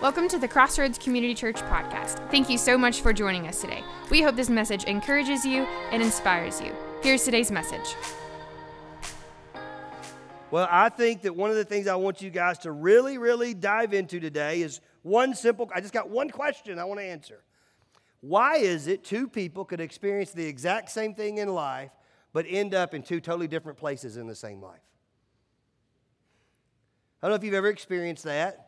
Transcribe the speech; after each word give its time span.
Welcome 0.00 0.28
to 0.28 0.38
the 0.38 0.46
Crossroads 0.46 0.96
Community 0.96 1.34
Church 1.34 1.56
podcast. 1.56 2.30
Thank 2.30 2.48
you 2.48 2.56
so 2.56 2.78
much 2.78 3.00
for 3.00 3.12
joining 3.12 3.48
us 3.48 3.60
today. 3.60 3.82
We 4.10 4.22
hope 4.22 4.36
this 4.36 4.48
message 4.48 4.84
encourages 4.84 5.44
you 5.44 5.64
and 5.90 6.00
inspires 6.00 6.60
you. 6.60 6.72
Here's 7.02 7.24
today's 7.24 7.50
message. 7.50 7.96
Well, 10.52 10.68
I 10.70 10.88
think 10.88 11.22
that 11.22 11.34
one 11.34 11.50
of 11.50 11.56
the 11.56 11.64
things 11.64 11.88
I 11.88 11.96
want 11.96 12.22
you 12.22 12.30
guys 12.30 12.58
to 12.58 12.70
really, 12.70 13.18
really 13.18 13.54
dive 13.54 13.92
into 13.92 14.20
today 14.20 14.62
is 14.62 14.80
one 15.02 15.34
simple, 15.34 15.68
I 15.74 15.80
just 15.80 15.92
got 15.92 16.08
one 16.08 16.30
question 16.30 16.78
I 16.78 16.84
want 16.84 17.00
to 17.00 17.04
answer. 17.04 17.42
Why 18.20 18.58
is 18.58 18.86
it 18.86 19.02
two 19.02 19.26
people 19.26 19.64
could 19.64 19.80
experience 19.80 20.30
the 20.30 20.46
exact 20.46 20.92
same 20.92 21.12
thing 21.12 21.38
in 21.38 21.48
life, 21.48 21.90
but 22.32 22.46
end 22.48 22.72
up 22.72 22.94
in 22.94 23.02
two 23.02 23.20
totally 23.20 23.48
different 23.48 23.76
places 23.76 24.16
in 24.16 24.28
the 24.28 24.36
same 24.36 24.62
life? 24.62 24.78
I 27.20 27.26
don't 27.26 27.32
know 27.32 27.36
if 27.36 27.42
you've 27.42 27.54
ever 27.54 27.68
experienced 27.68 28.22
that. 28.22 28.67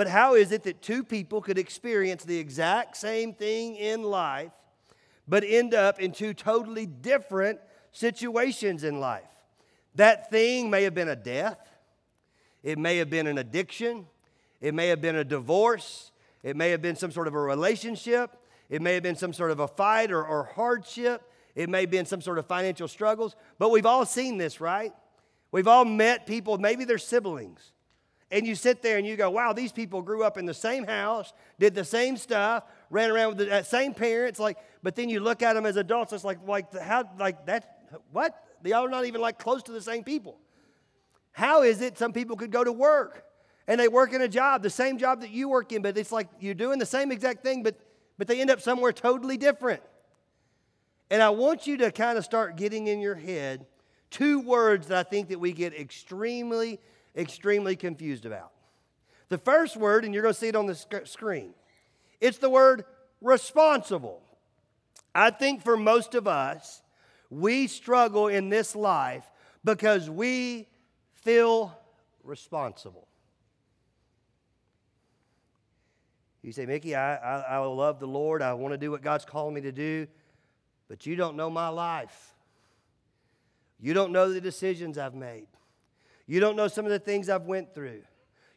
But 0.00 0.08
how 0.08 0.34
is 0.34 0.50
it 0.50 0.62
that 0.62 0.80
two 0.80 1.04
people 1.04 1.42
could 1.42 1.58
experience 1.58 2.24
the 2.24 2.38
exact 2.38 2.96
same 2.96 3.34
thing 3.34 3.76
in 3.76 4.02
life, 4.02 4.50
but 5.28 5.44
end 5.46 5.74
up 5.74 6.00
in 6.00 6.12
two 6.12 6.32
totally 6.32 6.86
different 6.86 7.60
situations 7.92 8.82
in 8.82 8.98
life? 8.98 9.28
That 9.96 10.30
thing 10.30 10.70
may 10.70 10.84
have 10.84 10.94
been 10.94 11.10
a 11.10 11.16
death, 11.16 11.58
it 12.62 12.78
may 12.78 12.96
have 12.96 13.10
been 13.10 13.26
an 13.26 13.36
addiction, 13.36 14.06
it 14.62 14.72
may 14.72 14.88
have 14.88 15.02
been 15.02 15.16
a 15.16 15.22
divorce, 15.22 16.12
it 16.42 16.56
may 16.56 16.70
have 16.70 16.80
been 16.80 16.96
some 16.96 17.12
sort 17.12 17.28
of 17.28 17.34
a 17.34 17.38
relationship, 17.38 18.30
it 18.70 18.80
may 18.80 18.94
have 18.94 19.02
been 19.02 19.16
some 19.16 19.34
sort 19.34 19.50
of 19.50 19.60
a 19.60 19.68
fight 19.68 20.10
or, 20.10 20.24
or 20.24 20.44
hardship, 20.44 21.30
it 21.54 21.68
may 21.68 21.82
have 21.82 21.90
been 21.90 22.06
some 22.06 22.22
sort 22.22 22.38
of 22.38 22.46
financial 22.46 22.88
struggles. 22.88 23.36
But 23.58 23.70
we've 23.70 23.84
all 23.84 24.06
seen 24.06 24.38
this, 24.38 24.62
right? 24.62 24.94
We've 25.52 25.68
all 25.68 25.84
met 25.84 26.26
people, 26.26 26.56
maybe 26.56 26.86
they're 26.86 26.96
siblings 26.96 27.72
and 28.30 28.46
you 28.46 28.54
sit 28.54 28.82
there 28.82 28.96
and 28.96 29.06
you 29.06 29.16
go, 29.16 29.30
wow, 29.30 29.52
these 29.52 29.72
people 29.72 30.02
grew 30.02 30.22
up 30.22 30.38
in 30.38 30.46
the 30.46 30.54
same 30.54 30.84
house, 30.84 31.32
did 31.58 31.74
the 31.74 31.84
same 31.84 32.16
stuff, 32.16 32.64
ran 32.88 33.10
around 33.10 33.36
with 33.36 33.48
the 33.48 33.62
same 33.62 33.92
parents, 33.92 34.38
like, 34.38 34.56
but 34.82 34.94
then 34.94 35.08
you 35.08 35.20
look 35.20 35.42
at 35.42 35.54
them 35.54 35.66
as 35.66 35.76
adults, 35.76 36.12
it's 36.12 36.24
like, 36.24 36.38
like, 36.46 36.72
how, 36.78 37.08
like 37.18 37.46
that, 37.46 38.00
what? 38.12 38.44
They 38.62 38.72
are 38.72 38.88
not 38.88 39.06
even 39.06 39.20
like 39.20 39.38
close 39.38 39.62
to 39.64 39.72
the 39.72 39.80
same 39.80 40.04
people. 40.04 40.38
How 41.32 41.62
is 41.62 41.80
it 41.80 41.98
some 41.98 42.12
people 42.12 42.36
could 42.36 42.52
go 42.52 42.62
to 42.62 42.72
work 42.72 43.24
and 43.66 43.80
they 43.80 43.88
work 43.88 44.12
in 44.12 44.22
a 44.22 44.28
job, 44.28 44.62
the 44.62 44.70
same 44.70 44.98
job 44.98 45.20
that 45.22 45.30
you 45.30 45.48
work 45.48 45.72
in, 45.72 45.82
but 45.82 45.96
it's 45.96 46.12
like 46.12 46.28
you're 46.38 46.54
doing 46.54 46.78
the 46.78 46.86
same 46.86 47.10
exact 47.10 47.42
thing, 47.42 47.62
but, 47.62 47.76
but 48.18 48.28
they 48.28 48.40
end 48.40 48.50
up 48.50 48.60
somewhere 48.60 48.92
totally 48.92 49.36
different. 49.36 49.82
And 51.10 51.22
I 51.22 51.30
want 51.30 51.66
you 51.66 51.76
to 51.78 51.90
kind 51.90 52.16
of 52.16 52.24
start 52.24 52.56
getting 52.56 52.86
in 52.86 53.00
your 53.00 53.16
head 53.16 53.66
two 54.10 54.40
words 54.40 54.88
that 54.88 54.98
I 54.98 55.08
think 55.08 55.28
that 55.28 55.38
we 55.38 55.52
get 55.52 55.74
extremely 55.74 56.80
extremely 57.16 57.76
confused 57.76 58.26
about. 58.26 58.52
The 59.28 59.38
first 59.38 59.76
word, 59.76 60.04
and 60.04 60.12
you're 60.12 60.22
going 60.22 60.34
to 60.34 60.40
see 60.40 60.48
it 60.48 60.56
on 60.56 60.66
the 60.66 60.74
sc- 60.74 61.06
screen, 61.06 61.54
it's 62.20 62.38
the 62.38 62.50
word 62.50 62.84
responsible. 63.20 64.22
I 65.14 65.30
think 65.30 65.62
for 65.62 65.76
most 65.76 66.14
of 66.14 66.26
us, 66.26 66.82
we 67.30 67.66
struggle 67.66 68.28
in 68.28 68.48
this 68.48 68.74
life 68.74 69.24
because 69.64 70.10
we 70.10 70.68
feel 71.14 71.76
responsible. 72.22 73.06
You 76.42 76.52
say, 76.52 76.64
Mickey, 76.64 76.94
I, 76.94 77.16
I, 77.16 77.40
I 77.40 77.58
love 77.58 78.00
the 78.00 78.06
Lord. 78.06 78.40
I 78.40 78.54
want 78.54 78.72
to 78.72 78.78
do 78.78 78.90
what 78.90 79.02
God's 79.02 79.24
calling 79.24 79.54
me 79.54 79.60
to 79.62 79.72
do, 79.72 80.06
but 80.88 81.06
you 81.06 81.14
don't 81.14 81.36
know 81.36 81.50
my 81.50 81.68
life. 81.68 82.34
You 83.78 83.94
don't 83.94 84.12
know 84.12 84.32
the 84.32 84.40
decisions 84.40 84.98
I've 84.98 85.14
made. 85.14 85.46
You 86.30 86.38
don't 86.38 86.54
know 86.54 86.68
some 86.68 86.84
of 86.84 86.92
the 86.92 87.00
things 87.00 87.28
I've 87.28 87.46
went 87.46 87.74
through. 87.74 88.02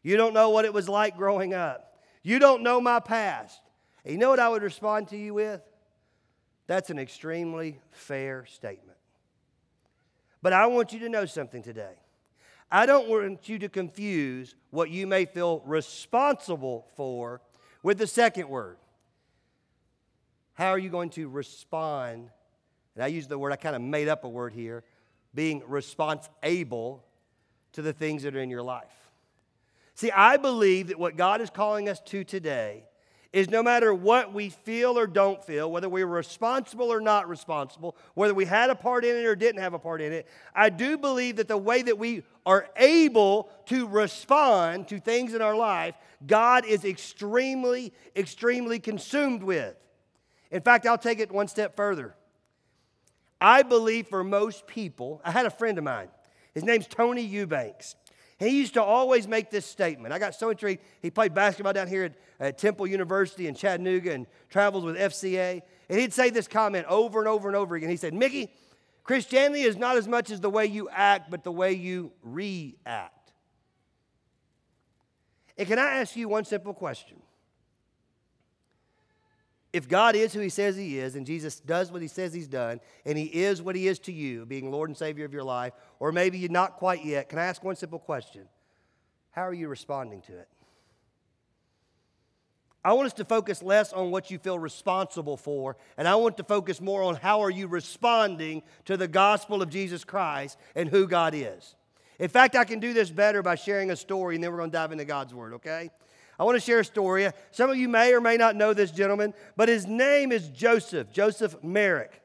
You 0.03 0.15
don't 0.15 0.35
know 0.35 0.51
what 0.51 0.63
it 0.63 0.71
was 0.71 0.87
like 0.87 1.17
growing 1.17 1.55
up. 1.55 1.97
You 2.21 2.37
don't 2.37 2.61
know 2.61 2.79
my 2.79 2.99
past. 2.99 3.59
And 4.05 4.13
you 4.13 4.19
know 4.19 4.29
what 4.29 4.39
I 4.39 4.47
would 4.47 4.61
respond 4.61 5.07
to 5.07 5.17
you 5.17 5.33
with? 5.33 5.59
That's 6.67 6.91
an 6.91 6.99
extremely 6.99 7.79
fair 7.89 8.45
statement. 8.45 8.99
But 10.43 10.53
I 10.53 10.67
want 10.67 10.93
you 10.93 10.99
to 10.99 11.09
know 11.09 11.25
something 11.25 11.63
today. 11.63 11.95
I 12.71 12.85
don't 12.85 13.09
want 13.09 13.49
you 13.49 13.57
to 13.57 13.69
confuse 13.69 14.53
what 14.69 14.91
you 14.91 15.07
may 15.07 15.25
feel 15.25 15.63
responsible 15.65 16.85
for 16.95 17.41
with 17.81 17.97
the 17.97 18.05
second 18.05 18.49
word. 18.49 18.77
How 20.53 20.69
are 20.69 20.77
you 20.77 20.91
going 20.91 21.09
to 21.11 21.27
respond? 21.27 22.29
And 22.93 23.03
I 23.03 23.07
use 23.07 23.25
the 23.25 23.39
word, 23.39 23.51
I 23.51 23.55
kind 23.55 23.75
of 23.75 23.81
made 23.81 24.09
up 24.09 24.25
a 24.25 24.29
word 24.29 24.53
here, 24.53 24.83
being 25.33 25.63
responsible 25.65 27.03
to 27.73 27.81
the 27.81 27.93
things 27.93 28.23
that 28.23 28.35
are 28.35 28.41
in 28.41 28.49
your 28.49 28.63
life. 28.63 29.11
See, 29.95 30.11
I 30.11 30.37
believe 30.37 30.87
that 30.87 30.99
what 30.99 31.17
God 31.17 31.41
is 31.41 31.49
calling 31.49 31.87
us 31.87 31.99
to 32.05 32.23
today 32.23 32.85
is 33.31 33.49
no 33.49 33.63
matter 33.63 33.93
what 33.93 34.31
we 34.31 34.49
feel 34.49 34.97
or 34.97 35.07
don't 35.07 35.43
feel, 35.43 35.71
whether 35.71 35.89
we 35.89 36.03
were 36.03 36.15
responsible 36.15 36.93
or 36.93 37.01
not 37.01 37.27
responsible, 37.27 37.95
whether 38.13 38.33
we 38.33 38.45
had 38.45 38.69
a 38.69 38.75
part 38.75 39.03
in 39.03 39.15
it 39.15 39.25
or 39.25 39.35
didn't 39.35 39.61
have 39.61 39.73
a 39.73 39.79
part 39.79 40.01
in 40.01 40.13
it, 40.13 40.27
I 40.53 40.69
do 40.69 40.99
believe 40.99 41.37
that 41.37 41.47
the 41.47 41.57
way 41.57 41.81
that 41.81 41.97
we 41.97 42.23
are 42.45 42.69
able 42.77 43.49
to 43.65 43.87
respond 43.87 44.87
to 44.89 44.99
things 44.99 45.33
in 45.33 45.41
our 45.41 45.55
life, 45.55 45.95
God 46.27 46.65
is 46.65 46.85
extremely, 46.85 47.91
extremely 48.15 48.79
consumed 48.79 49.41
with. 49.41 49.75
In 50.51 50.61
fact, 50.61 50.85
I'll 50.85 50.97
take 50.97 51.19
it 51.19 51.31
one 51.31 51.47
step 51.47 51.75
further. 51.75 52.15
I 53.41 53.63
believe 53.63 54.07
for 54.07 54.23
most 54.23 54.67
people, 54.67 55.21
I 55.25 55.31
had 55.31 55.47
a 55.47 55.49
friend 55.49 55.79
of 55.79 55.83
mine. 55.83 56.09
His 56.53 56.63
name's 56.63 56.87
Tony 56.87 57.21
Eubanks. 57.21 57.95
He 58.39 58.59
used 58.59 58.73
to 58.73 58.83
always 58.83 59.27
make 59.27 59.49
this 59.49 59.65
statement. 59.65 60.13
I 60.13 60.19
got 60.19 60.35
so 60.35 60.49
intrigued. 60.49 60.81
He 61.01 61.09
played 61.09 61.33
basketball 61.33 61.73
down 61.73 61.87
here 61.87 62.05
at, 62.05 62.15
at, 62.39 62.57
Temple 62.57 62.87
University 62.87 63.47
in 63.47 63.55
Chattanooga 63.55 64.11
and 64.11 64.27
travels 64.49 64.83
with 64.83 64.97
FCA. 64.97 65.61
And 65.89 65.99
he'd 65.99 66.13
say 66.13 66.29
this 66.29 66.47
comment 66.47 66.85
over 66.87 67.19
and 67.19 67.27
over 67.27 67.47
and 67.47 67.55
over 67.55 67.75
again. 67.75 67.89
He 67.89 67.97
said, 67.97 68.13
Mickey, 68.13 68.51
Christianity 69.03 69.61
is 69.61 69.77
not 69.77 69.97
as 69.97 70.07
much 70.07 70.31
as 70.31 70.41
the 70.41 70.49
way 70.49 70.65
you 70.65 70.89
act, 70.89 71.29
but 71.29 71.43
the 71.43 71.51
way 71.51 71.73
you 71.73 72.11
react. 72.21 73.31
And 75.57 75.67
can 75.67 75.79
I 75.79 75.99
ask 75.99 76.15
you 76.15 76.27
one 76.27 76.45
simple 76.45 76.73
question? 76.73 77.22
If 79.73 79.89
God 79.89 80.15
is 80.15 80.31
who 80.31 80.39
he 80.39 80.49
says 80.49 80.75
he 80.77 80.99
is, 80.99 81.15
and 81.15 81.25
Jesus 81.25 81.59
does 81.59 81.91
what 81.91 82.03
he 82.03 82.07
says 82.07 82.31
he's 82.31 82.47
done, 82.47 82.79
and 83.05 83.17
he 83.17 83.25
is 83.25 83.61
what 83.61 83.75
he 83.75 83.87
is 83.87 83.97
to 83.99 84.13
you, 84.13 84.45
being 84.45 84.71
Lord 84.71 84.89
and 84.89 84.95
Savior 84.95 85.25
of 85.25 85.33
your 85.33 85.43
life, 85.43 85.73
or 85.99 86.11
maybe 86.11 86.37
you're 86.37 86.51
not 86.51 86.77
quite 86.77 87.03
yet, 87.03 87.27
can 87.27 87.39
I 87.39 87.45
ask 87.45 87.63
one 87.63 87.75
simple 87.75 87.97
question? 87.97 88.43
How 89.31 89.47
are 89.47 89.53
you 89.53 89.67
responding 89.67 90.21
to 90.21 90.37
it? 90.37 90.47
I 92.85 92.93
want 92.93 93.07
us 93.07 93.13
to 93.13 93.25
focus 93.25 93.63
less 93.63 93.93
on 93.93 94.11
what 94.11 94.29
you 94.29 94.37
feel 94.37 94.59
responsible 94.59 95.37
for, 95.37 95.75
and 95.97 96.07
I 96.07 96.15
want 96.15 96.37
to 96.37 96.43
focus 96.43 96.79
more 96.79 97.01
on 97.01 97.15
how 97.15 97.41
are 97.41 97.49
you 97.49 97.67
responding 97.67 98.61
to 98.85 98.95
the 98.95 99.07
gospel 99.07 99.63
of 99.63 99.69
Jesus 99.69 100.03
Christ 100.03 100.57
and 100.75 100.87
who 100.87 101.07
God 101.07 101.33
is. 101.33 101.75
In 102.19 102.29
fact, 102.29 102.55
I 102.55 102.63
can 102.63 102.79
do 102.79 102.93
this 102.93 103.09
better 103.09 103.41
by 103.41 103.55
sharing 103.55 103.89
a 103.89 103.95
story, 103.95 104.35
and 104.35 104.43
then 104.43 104.51
we're 104.51 104.57
going 104.57 104.69
to 104.69 104.77
dive 104.77 104.91
into 104.91 105.05
God's 105.05 105.33
word, 105.33 105.53
okay? 105.53 105.89
I 106.39 106.43
want 106.43 106.55
to 106.55 106.61
share 106.61 106.79
a 106.79 106.85
story. 106.85 107.29
Some 107.51 107.69
of 107.69 107.77
you 107.77 107.87
may 107.87 108.13
or 108.13 108.21
may 108.21 108.37
not 108.37 108.55
know 108.55 108.73
this 108.73 108.91
gentleman, 108.91 109.33
but 109.55 109.69
his 109.69 109.85
name 109.85 110.31
is 110.31 110.49
Joseph, 110.49 111.11
Joseph 111.11 111.55
Merrick. 111.63 112.21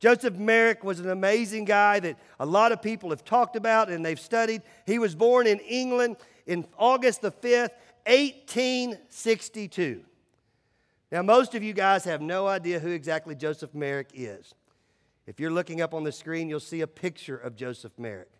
Joseph 0.00 0.34
Merrick 0.34 0.84
was 0.84 1.00
an 1.00 1.10
amazing 1.10 1.64
guy 1.64 2.00
that 2.00 2.18
a 2.40 2.46
lot 2.46 2.72
of 2.72 2.82
people 2.82 3.10
have 3.10 3.24
talked 3.24 3.56
about 3.56 3.90
and 3.90 4.04
they've 4.04 4.20
studied. 4.20 4.62
He 4.86 4.98
was 4.98 5.14
born 5.14 5.46
in 5.46 5.60
England 5.60 6.16
in 6.46 6.66
August 6.78 7.22
the 7.22 7.30
5th, 7.30 7.70
1862. 8.06 10.04
Now, 11.10 11.22
most 11.22 11.54
of 11.54 11.62
you 11.62 11.72
guys 11.72 12.04
have 12.04 12.20
no 12.20 12.46
idea 12.46 12.80
who 12.80 12.90
exactly 12.90 13.34
Joseph 13.34 13.74
Merrick 13.74 14.10
is. 14.14 14.54
If 15.26 15.40
you're 15.40 15.50
looking 15.50 15.80
up 15.80 15.94
on 15.94 16.04
the 16.04 16.12
screen, 16.12 16.48
you'll 16.48 16.60
see 16.60 16.80
a 16.80 16.86
picture 16.86 17.36
of 17.36 17.56
Joseph 17.56 17.92
Merrick. 17.98 18.30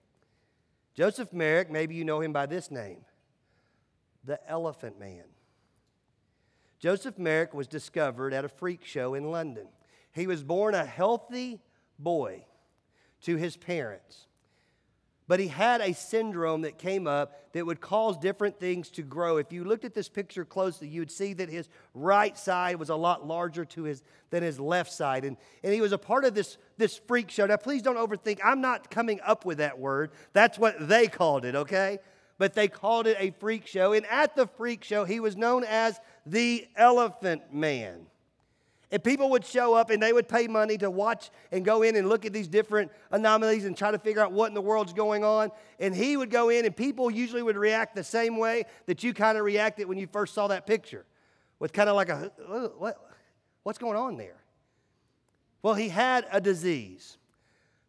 Joseph 0.95 1.33
Merrick, 1.33 1.71
maybe 1.71 1.95
you 1.95 2.05
know 2.05 2.21
him 2.21 2.33
by 2.33 2.47
this 2.47 2.71
name 2.71 3.05
the 4.25 4.39
Elephant 4.49 4.99
Man. 4.99 5.25
Joseph 6.79 7.19
Merrick 7.19 7.55
was 7.55 7.67
discovered 7.67 8.35
at 8.35 8.45
a 8.45 8.49
freak 8.49 8.85
show 8.85 9.15
in 9.15 9.31
London. 9.31 9.67
He 10.13 10.27
was 10.27 10.43
born 10.43 10.75
a 10.75 10.85
healthy 10.85 11.61
boy 11.99 12.45
to 13.23 13.37
his 13.37 13.57
parents. 13.57 14.27
But 15.27 15.41
he 15.41 15.49
had 15.49 15.81
a 15.81 15.95
syndrome 15.95 16.63
that 16.63 16.77
came 16.77 17.07
up 17.07 17.53
that 17.55 17.65
would 17.65 17.81
cause 17.81 18.19
different 18.19 18.61
things 18.61 18.91
to 18.91 19.03
grow. 19.03 19.39
If 19.39 19.53
you 19.53 19.65
looked 19.65 19.87
at 19.87 19.95
this 19.95 20.11
picture 20.11 20.45
closely, 20.45 20.87
you 20.87 21.01
would 21.01 21.11
see 21.11 21.33
that 21.33 21.49
his 21.49 21.71
right 21.95 22.37
side 22.37 22.77
was 22.77 22.91
a 22.91 22.97
lot 22.97 23.27
larger 23.27 23.65
to 23.65 23.85
his, 23.85 24.03
than 24.29 24.43
his 24.43 24.61
left 24.61 24.93
side. 24.93 25.25
And, 25.25 25.39
and 25.63 25.73
he 25.73 25.81
was 25.81 25.93
a 25.93 25.99
part 25.99 26.27
of 26.27 26.35
this, 26.35 26.59
this 26.77 26.99
freak 26.99 27.31
show. 27.31 27.47
Now, 27.47 27.57
please 27.57 27.81
don't 27.81 27.97
overthink. 27.97 28.41
I'm 28.45 28.61
not 28.61 28.91
coming 28.91 29.19
up 29.25 29.47
with 29.47 29.59
that 29.59 29.79
word. 29.79 30.11
That's 30.35 30.59
what 30.59 30.89
they 30.89 31.07
called 31.07 31.47
it, 31.47 31.55
okay? 31.55 32.01
But 32.39 32.55
they 32.55 32.69
called 32.69 33.07
it 33.07 33.17
a 33.19 33.31
freak 33.39 33.67
show. 33.67 33.93
And 33.93 34.07
at 34.07 34.37
the 34.37 34.47
freak 34.47 34.85
show, 34.85 35.05
he 35.05 35.21
was 35.21 35.37
known 35.37 35.65
as 35.65 35.99
the 36.27 36.67
Elephant 36.77 37.53
Man. 37.53 38.07
And 38.91 39.03
people 39.03 39.31
would 39.31 39.45
show 39.45 39.75
up 39.75 39.91
and 39.91 40.01
they 40.01 40.13
would 40.13 40.29
pay 40.29 40.47
money 40.47 40.79
to 40.79 40.89
watch 40.89 41.31
and 41.51 41.65
go 41.65 41.83
in 41.83 41.97
and 41.97 42.09
look 42.09 42.25
at 42.25 42.33
these 42.33 42.47
different 42.47 42.93
anomalies 43.11 43.65
and 43.65 43.77
try 43.77 43.91
to 43.91 43.99
figure 43.99 44.23
out 44.23 44.31
what 44.31 44.47
in 44.49 44.55
the 44.55 44.61
world's 44.61 44.93
going 44.93 45.25
on. 45.25 45.51
And 45.81 45.95
he 45.95 46.17
would 46.17 46.31
go 46.31 46.49
in, 46.49 46.65
and 46.65 46.77
people 46.77 47.11
usually 47.11 47.43
would 47.43 47.57
react 47.57 47.97
the 47.97 48.05
same 48.05 48.37
way 48.37 48.65
that 48.87 49.03
you 49.03 49.13
kind 49.13 49.37
of 49.37 49.45
reacted 49.45 49.89
when 49.89 49.99
you 49.99 50.07
first 50.07 50.33
saw 50.33 50.47
that 50.47 50.67
picture, 50.67 51.05
with 51.59 51.73
kind 51.73 51.89
of 51.89 51.97
like 51.97 52.09
a, 52.09 52.31
what, 52.79 52.97
what's 53.65 53.79
going 53.79 53.97
on 53.97 54.17
there? 54.17 54.37
Well, 55.63 55.75
he 55.75 55.89
had 55.89 56.27
a 56.31 56.41
disease 56.41 57.17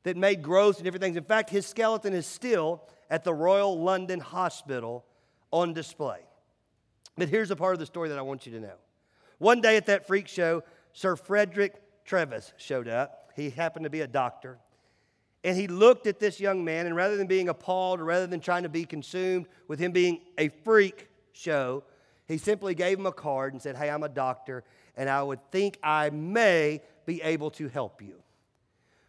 that 0.04 0.18
made 0.18 0.42
growths 0.42 0.80
and 0.80 0.86
different 0.86 1.04
things. 1.04 1.18
In 1.18 1.24
fact, 1.24 1.50
his 1.50 1.68
skeleton 1.68 2.14
is 2.14 2.26
still 2.26 2.82
at 3.10 3.24
the 3.24 3.34
Royal 3.34 3.80
London 3.80 4.20
Hospital 4.20 5.06
on 5.52 5.74
display. 5.74 6.20
But 7.18 7.30
here's 7.30 7.52
a 7.52 7.56
part 7.56 7.74
of 7.74 7.80
the 7.80 7.86
story 7.86 8.10
that 8.10 8.18
I 8.18 8.22
want 8.22 8.46
you 8.46 8.52
to 8.54 8.60
know. 8.60 8.76
One 9.38 9.62
day 9.62 9.78
at 9.78 9.86
that 9.88 10.08
freak 10.08 10.28
show, 10.28 10.64
Sir 10.94 11.16
Frederick 11.16 11.82
Treves 12.06 12.54
showed 12.58 12.88
up. 12.88 13.32
He 13.36 13.50
happened 13.50 13.84
to 13.84 13.90
be 13.90 14.02
a 14.02 14.08
doctor. 14.08 14.58
And 15.44 15.56
he 15.56 15.68
looked 15.68 16.08
at 16.08 16.20
this 16.20 16.40
young 16.40 16.66
man, 16.66 16.88
and 16.88 16.96
rather 16.96 17.18
than 17.18 17.28
being 17.28 17.50
appalled, 17.50 18.02
rather 18.02 18.26
than 18.26 18.40
trying 18.40 18.64
to 18.64 18.70
be 18.70 18.86
consumed 18.86 19.48
with 19.68 19.80
him 19.80 19.92
being 19.92 20.22
a 20.38 20.50
freak 20.64 21.08
show, 21.34 21.84
he 22.28 22.38
simply 22.38 22.74
gave 22.74 22.98
him 22.98 23.06
a 23.06 23.12
card 23.12 23.54
and 23.54 23.62
said, 23.62 23.76
Hey, 23.76 23.90
I'm 23.90 24.04
a 24.04 24.10
doctor, 24.10 24.64
and 24.98 25.10
I 25.10 25.22
would 25.22 25.40
think 25.52 25.78
I 25.84 26.10
may 26.10 26.82
be 27.06 27.22
able 27.22 27.52
to 27.52 27.68
help 27.68 28.02
you. 28.02 28.16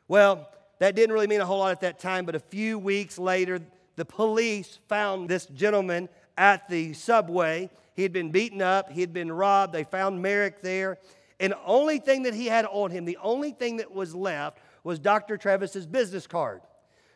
Well, 0.08 0.48
that 0.78 0.94
didn't 0.94 1.14
really 1.14 1.26
mean 1.26 1.40
a 1.40 1.46
whole 1.46 1.60
lot 1.60 1.70
at 1.70 1.80
that 1.80 1.98
time, 1.98 2.26
but 2.26 2.34
a 2.34 2.40
few 2.40 2.78
weeks 2.78 3.18
later, 3.18 3.60
the 3.96 4.04
police 4.04 4.78
found 4.88 5.28
this 5.28 5.46
gentleman 5.46 6.08
at 6.36 6.68
the 6.68 6.92
subway. 6.92 7.70
He 7.94 8.02
had 8.02 8.12
been 8.12 8.30
beaten 8.30 8.62
up, 8.62 8.90
he 8.90 9.00
had 9.00 9.12
been 9.12 9.32
robbed. 9.32 9.72
They 9.72 9.84
found 9.84 10.22
Merrick 10.22 10.60
there. 10.60 10.98
And 11.40 11.52
the 11.52 11.64
only 11.64 11.98
thing 11.98 12.22
that 12.22 12.34
he 12.34 12.46
had 12.46 12.66
on 12.66 12.90
him, 12.90 13.04
the 13.04 13.18
only 13.22 13.52
thing 13.52 13.78
that 13.78 13.92
was 13.92 14.14
left, 14.14 14.58
was 14.84 14.98
Dr. 14.98 15.36
Travis's 15.36 15.86
business 15.86 16.26
card. 16.26 16.62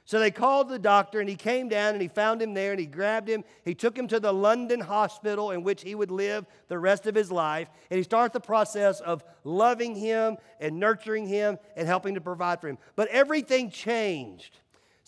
So 0.04 0.18
they 0.18 0.32
called 0.32 0.68
the 0.68 0.78
doctor 0.78 1.20
and 1.20 1.28
he 1.28 1.36
came 1.36 1.68
down 1.68 1.92
and 1.92 2.02
he 2.02 2.08
found 2.08 2.42
him 2.42 2.52
there 2.52 2.72
and 2.72 2.80
he 2.80 2.86
grabbed 2.86 3.28
him. 3.28 3.44
He 3.64 3.76
took 3.76 3.96
him 3.96 4.08
to 4.08 4.18
the 4.18 4.32
London 4.32 4.80
hospital 4.80 5.52
in 5.52 5.62
which 5.62 5.82
he 5.82 5.94
would 5.94 6.10
live 6.10 6.46
the 6.66 6.78
rest 6.78 7.06
of 7.06 7.14
his 7.14 7.30
life. 7.30 7.68
And 7.90 7.96
he 7.96 8.02
started 8.02 8.32
the 8.32 8.40
process 8.40 9.00
of 9.00 9.22
loving 9.44 9.94
him 9.94 10.38
and 10.58 10.80
nurturing 10.80 11.26
him 11.26 11.58
and 11.76 11.86
helping 11.86 12.14
to 12.14 12.20
provide 12.20 12.60
for 12.60 12.68
him. 12.68 12.78
But 12.96 13.08
everything 13.08 13.70
changed. 13.70 14.58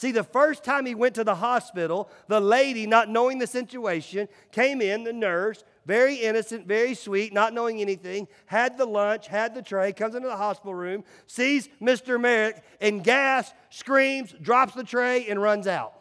See, 0.02 0.10
the 0.10 0.24
first 0.24 0.64
time 0.64 0.84
he 0.84 0.96
went 0.96 1.14
to 1.14 1.22
the 1.22 1.36
hospital, 1.36 2.10
the 2.26 2.40
lady, 2.40 2.88
not 2.88 3.08
knowing 3.08 3.38
the 3.38 3.46
situation, 3.46 4.28
came 4.50 4.80
in, 4.80 5.04
the 5.04 5.12
nurse, 5.12 5.62
very 5.86 6.16
innocent, 6.16 6.66
very 6.66 6.94
sweet, 6.94 7.32
not 7.32 7.54
knowing 7.54 7.80
anything, 7.80 8.26
had 8.46 8.78
the 8.78 8.84
lunch, 8.84 9.28
had 9.28 9.54
the 9.54 9.62
tray, 9.62 9.92
comes 9.92 10.16
into 10.16 10.26
the 10.26 10.36
hospital 10.36 10.74
room, 10.74 11.04
sees 11.28 11.68
Mr. 11.80 12.20
Merrick, 12.20 12.64
and 12.80 13.04
gasps, 13.04 13.54
screams, 13.70 14.34
drops 14.42 14.74
the 14.74 14.82
tray, 14.82 15.28
and 15.28 15.40
runs 15.40 15.68
out. 15.68 15.92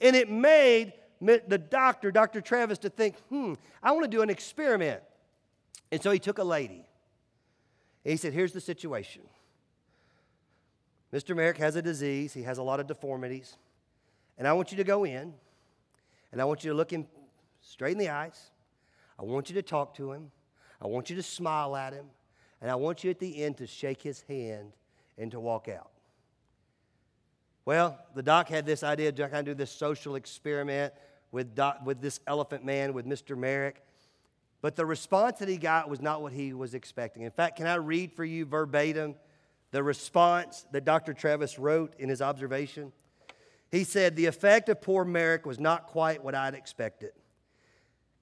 And 0.00 0.16
it 0.16 0.28
made 0.28 0.92
the 1.20 1.58
doctor, 1.70 2.10
Dr. 2.10 2.40
Travis, 2.40 2.78
to 2.78 2.90
think, 2.90 3.16
hmm, 3.28 3.54
I 3.80 3.92
want 3.92 4.06
to 4.06 4.10
do 4.10 4.22
an 4.22 4.28
experiment. 4.28 5.02
And 5.92 6.02
so 6.02 6.10
he 6.10 6.18
took 6.18 6.38
a 6.38 6.44
lady. 6.44 6.84
And 8.04 8.10
he 8.10 8.16
said, 8.16 8.32
Here's 8.32 8.52
the 8.52 8.60
situation. 8.60 9.22
Mr. 11.12 11.34
Merrick 11.34 11.56
has 11.56 11.76
a 11.76 11.82
disease, 11.82 12.34
he 12.34 12.42
has 12.42 12.58
a 12.58 12.62
lot 12.62 12.80
of 12.80 12.86
deformities. 12.86 13.56
And 14.36 14.46
I 14.46 14.52
want 14.52 14.70
you 14.70 14.76
to 14.76 14.84
go 14.84 15.04
in, 15.04 15.32
and 16.32 16.40
I 16.40 16.44
want 16.44 16.64
you 16.64 16.70
to 16.70 16.76
look 16.76 16.90
him 16.90 17.06
straight 17.60 17.92
in 17.92 17.98
the 17.98 18.10
eyes. 18.10 18.50
I 19.18 19.24
want 19.24 19.48
you 19.48 19.54
to 19.54 19.62
talk 19.62 19.94
to 19.96 20.12
him. 20.12 20.30
I 20.80 20.86
want 20.86 21.10
you 21.10 21.16
to 21.16 21.22
smile 21.22 21.74
at 21.74 21.92
him. 21.92 22.06
And 22.60 22.70
I 22.70 22.74
want 22.74 23.04
you 23.04 23.10
at 23.10 23.18
the 23.18 23.42
end 23.42 23.56
to 23.58 23.66
shake 23.66 24.02
his 24.02 24.22
hand 24.22 24.72
and 25.16 25.30
to 25.32 25.40
walk 25.40 25.68
out. 25.68 25.90
Well, 27.64 27.98
the 28.14 28.22
doc 28.22 28.48
had 28.48 28.64
this 28.64 28.82
idea 28.82 29.12
to 29.12 29.28
kind 29.28 29.46
of 29.46 29.46
do 29.46 29.54
this 29.54 29.70
social 29.70 30.14
experiment 30.14 30.94
with, 31.32 31.54
doc, 31.54 31.80
with 31.84 32.00
this 32.00 32.20
elephant 32.26 32.64
man, 32.64 32.94
with 32.94 33.06
Mr. 33.06 33.36
Merrick. 33.36 33.82
But 34.60 34.74
the 34.74 34.86
response 34.86 35.38
that 35.40 35.48
he 35.48 35.56
got 35.56 35.88
was 35.88 36.00
not 36.00 36.22
what 36.22 36.32
he 36.32 36.52
was 36.52 36.74
expecting. 36.74 37.22
In 37.22 37.30
fact, 37.30 37.56
can 37.56 37.66
I 37.66 37.74
read 37.74 38.12
for 38.12 38.24
you 38.24 38.44
verbatim 38.46 39.14
the 39.70 39.82
response 39.82 40.66
that 40.72 40.84
Dr. 40.84 41.12
Travis 41.12 41.58
wrote 41.58 41.94
in 41.98 42.08
his 42.08 42.22
observation? 42.22 42.92
He 43.70 43.84
said, 43.84 44.16
The 44.16 44.26
effect 44.26 44.68
of 44.68 44.80
poor 44.80 45.04
Merrick 45.04 45.44
was 45.44 45.60
not 45.60 45.86
quite 45.86 46.24
what 46.24 46.34
I'd 46.34 46.54
expected. 46.54 47.12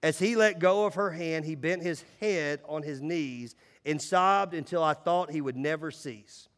As 0.02 0.18
he 0.18 0.36
let 0.36 0.58
go 0.58 0.86
of 0.86 0.94
her 0.94 1.10
hand, 1.10 1.44
he 1.44 1.54
bent 1.54 1.82
his 1.82 2.04
head 2.20 2.60
on 2.68 2.82
his 2.82 3.00
knees 3.00 3.54
and 3.84 4.00
sobbed 4.00 4.54
until 4.54 4.82
I 4.82 4.94
thought 4.94 5.30
he 5.30 5.40
would 5.40 5.56
never 5.56 5.90
cease. 5.90 6.48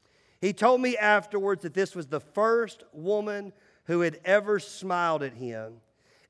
He 0.40 0.52
told 0.52 0.80
me 0.80 0.96
afterwards 0.96 1.62
that 1.62 1.74
this 1.74 1.94
was 1.94 2.06
the 2.06 2.20
first 2.20 2.84
woman 2.92 3.52
who 3.84 4.00
had 4.00 4.20
ever 4.24 4.58
smiled 4.58 5.22
at 5.22 5.34
him 5.34 5.80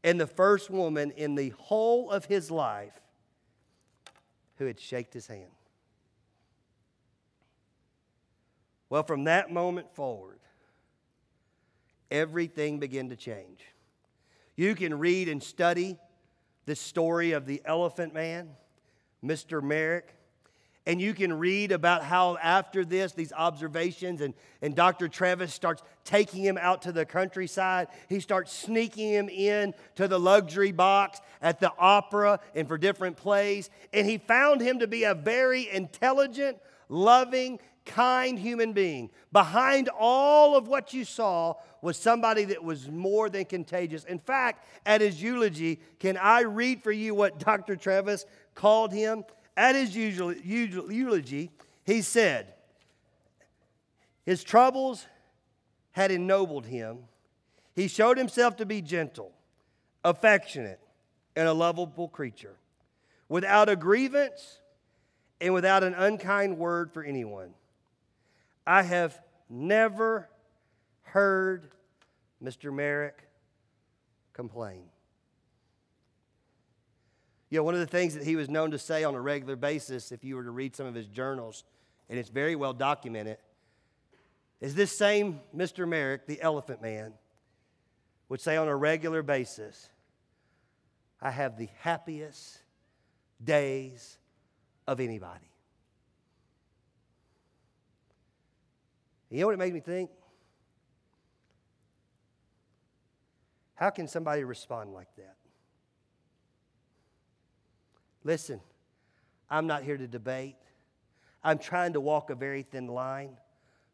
and 0.03 0.21
the 0.21 0.27
first 0.27 0.71
woman 0.71 1.11
in 1.13 1.35
the 1.35 1.51
whole 1.59 2.11
of 2.11 2.25
his 2.25 2.51
life 2.51 3.01
who 4.57 4.67
had 4.67 4.81
shaken 4.81 5.13
his 5.13 5.27
hand. 5.27 5.51
Well, 8.90 9.02
from 9.02 9.25
that 9.25 9.50
moment 9.52 9.94
forward, 9.94 10.38
everything 12.11 12.79
began 12.79 13.11
to 13.11 13.17
change. 13.17 13.61
You 14.56 14.75
can 14.75 14.99
read 14.99 15.29
and 15.29 15.43
study 15.43 15.99
the 16.67 16.75
story 16.75 17.32
of 17.32 17.46
the 17.46 17.62
elephant 17.64 18.14
man, 18.14 18.50
Mr. 19.25 19.62
Merrick. 19.62 20.14
And 20.87 21.02
you 21.02 21.12
can 21.12 21.38
read 21.38 21.70
about 21.70 22.02
how 22.02 22.38
after 22.38 22.82
this, 22.82 23.12
these 23.12 23.32
observations, 23.35 24.23
and, 24.23 24.32
and 24.62 24.75
Dr. 24.75 25.06
Treves 25.06 25.52
starts 25.52 25.82
taking 26.05 26.43
him 26.43 26.56
out 26.58 26.81
to 26.82 26.93
the 26.93 27.05
countryside. 27.05 27.88
He 28.08 28.20
starts 28.20 28.55
sneaking 28.55 29.11
him 29.12 29.29
in 29.29 29.75
to 29.96 30.08
the 30.08 30.19
luxury 30.19 30.73
box 30.73 31.20
at 31.43 31.61
the 31.61 31.73
opera 31.79 32.40
and 32.55 32.67
for 32.67 32.79
different 32.79 33.19
plays. 33.19 33.69
And 33.93 34.08
he 34.08 34.17
found 34.17 34.62
him 34.62 34.79
to 34.79 34.87
be 34.87 35.05
a 35.05 35.14
very 35.14 35.69
intelligent, 35.69 36.56
loving, 36.88 37.61
kind 37.88 38.38
human 38.38 38.73
being. 38.73 39.11
Behind 39.32 39.88
all 39.88 40.56
of 40.56 40.69
what 40.69 40.94
you 40.94 41.05
saw 41.05 41.55
was 41.82 41.96
somebody 41.96 42.44
that 42.44 42.62
was 42.62 42.88
more 42.88 43.29
than 43.29 43.44
contagious. 43.44 44.05
In 44.05 44.19
fact, 44.20 44.64
at 44.87 45.00
his 45.00 45.20
eulogy, 45.20 45.81
can 45.99 46.17
I 46.17 46.43
read 46.43 46.82
for 46.82 46.93
you 46.93 47.14
what 47.14 47.38
Dr. 47.44 47.75
Treves 47.75 48.26
called 48.55 48.93
him? 48.93 49.25
At 49.56 49.75
his 49.75 49.96
eulogy, 49.96 51.50
he 51.85 52.02
said, 52.02 52.55
His 54.25 54.44
troubles 54.44 55.06
had 55.90 56.12
ennobled 56.12 56.67
him. 56.67 56.99
He 57.75 57.88
showed 57.88 58.19
himself 58.19 58.56
to 58.58 58.67
be 58.67 58.81
gentle, 58.81 59.32
affectionate, 60.05 60.79
and 61.35 61.49
a 61.49 61.52
lovable 61.52 62.08
creature, 62.08 62.54
without 63.28 63.68
a 63.68 63.75
grievance 63.75 64.61
and 65.40 65.54
without 65.54 65.83
an 65.83 65.95
unkind 65.95 66.59
word 66.59 66.92
for 66.92 67.02
anyone. 67.02 67.54
I 68.69 68.83
have 68.83 69.19
never 69.49 70.29
heard 71.01 71.71
Mr. 72.45 72.71
Merrick 72.71 73.27
complain. 74.35 74.83
You 77.49 77.61
know, 77.61 77.63
one 77.63 77.73
of 77.73 77.81
the 77.81 77.87
things 77.87 78.13
that 78.13 78.25
he 78.25 78.37
was 78.37 78.51
known 78.51 78.73
to 78.73 78.79
say 78.79 79.05
on 79.05 79.15
a 79.15 79.21
regular 79.23 79.57
basis, 79.57 80.13
if 80.13 80.23
you 80.23 80.37
were 80.37 80.45
to 80.45 80.51
read 80.51 80.77
some 80.77 80.85
of 80.85 80.95
his 80.95 81.07
journals, 81.07 81.65
and 82.11 82.19
it's 82.19 82.29
very 82.29 82.57
well 82.57 82.75
documented, 82.75 83.39
is 84.61 84.75
this 84.75 84.99
same 84.99 85.41
Mr. 85.57 85.89
Merrick, 85.89 86.27
the 86.27 86.43
elephant 86.43 86.83
man, 86.83 87.15
would 88.29 88.43
say 88.43 88.59
on 88.59 88.69
a 88.69 88.77
regular 88.77 89.23
basis, 89.23 89.89
I 91.23 91.31
have 91.31 91.57
the 91.57 91.71
happiest 91.81 92.61
days 93.43 94.19
of 94.87 95.01
anybody. 95.01 95.49
You 99.30 99.40
know 99.40 99.47
what 99.47 99.54
it 99.54 99.58
made 99.58 99.75
me 99.75 99.80
think? 99.80 100.11
How 103.75 103.90
can 103.90 104.08
somebody 104.08 104.42
respond 104.42 104.92
like 104.92 105.14
that? 105.16 105.37
Listen, 108.25 108.61
I'm 109.49 109.66
not 109.66 109.82
here 109.82 109.97
to 109.97 110.08
debate. 110.08 110.56
I'm 111.44 111.58
trying 111.58 111.92
to 111.92 112.00
walk 112.00 112.30
a 112.30 112.35
very 112.35 112.62
thin 112.62 112.88
line 112.88 113.37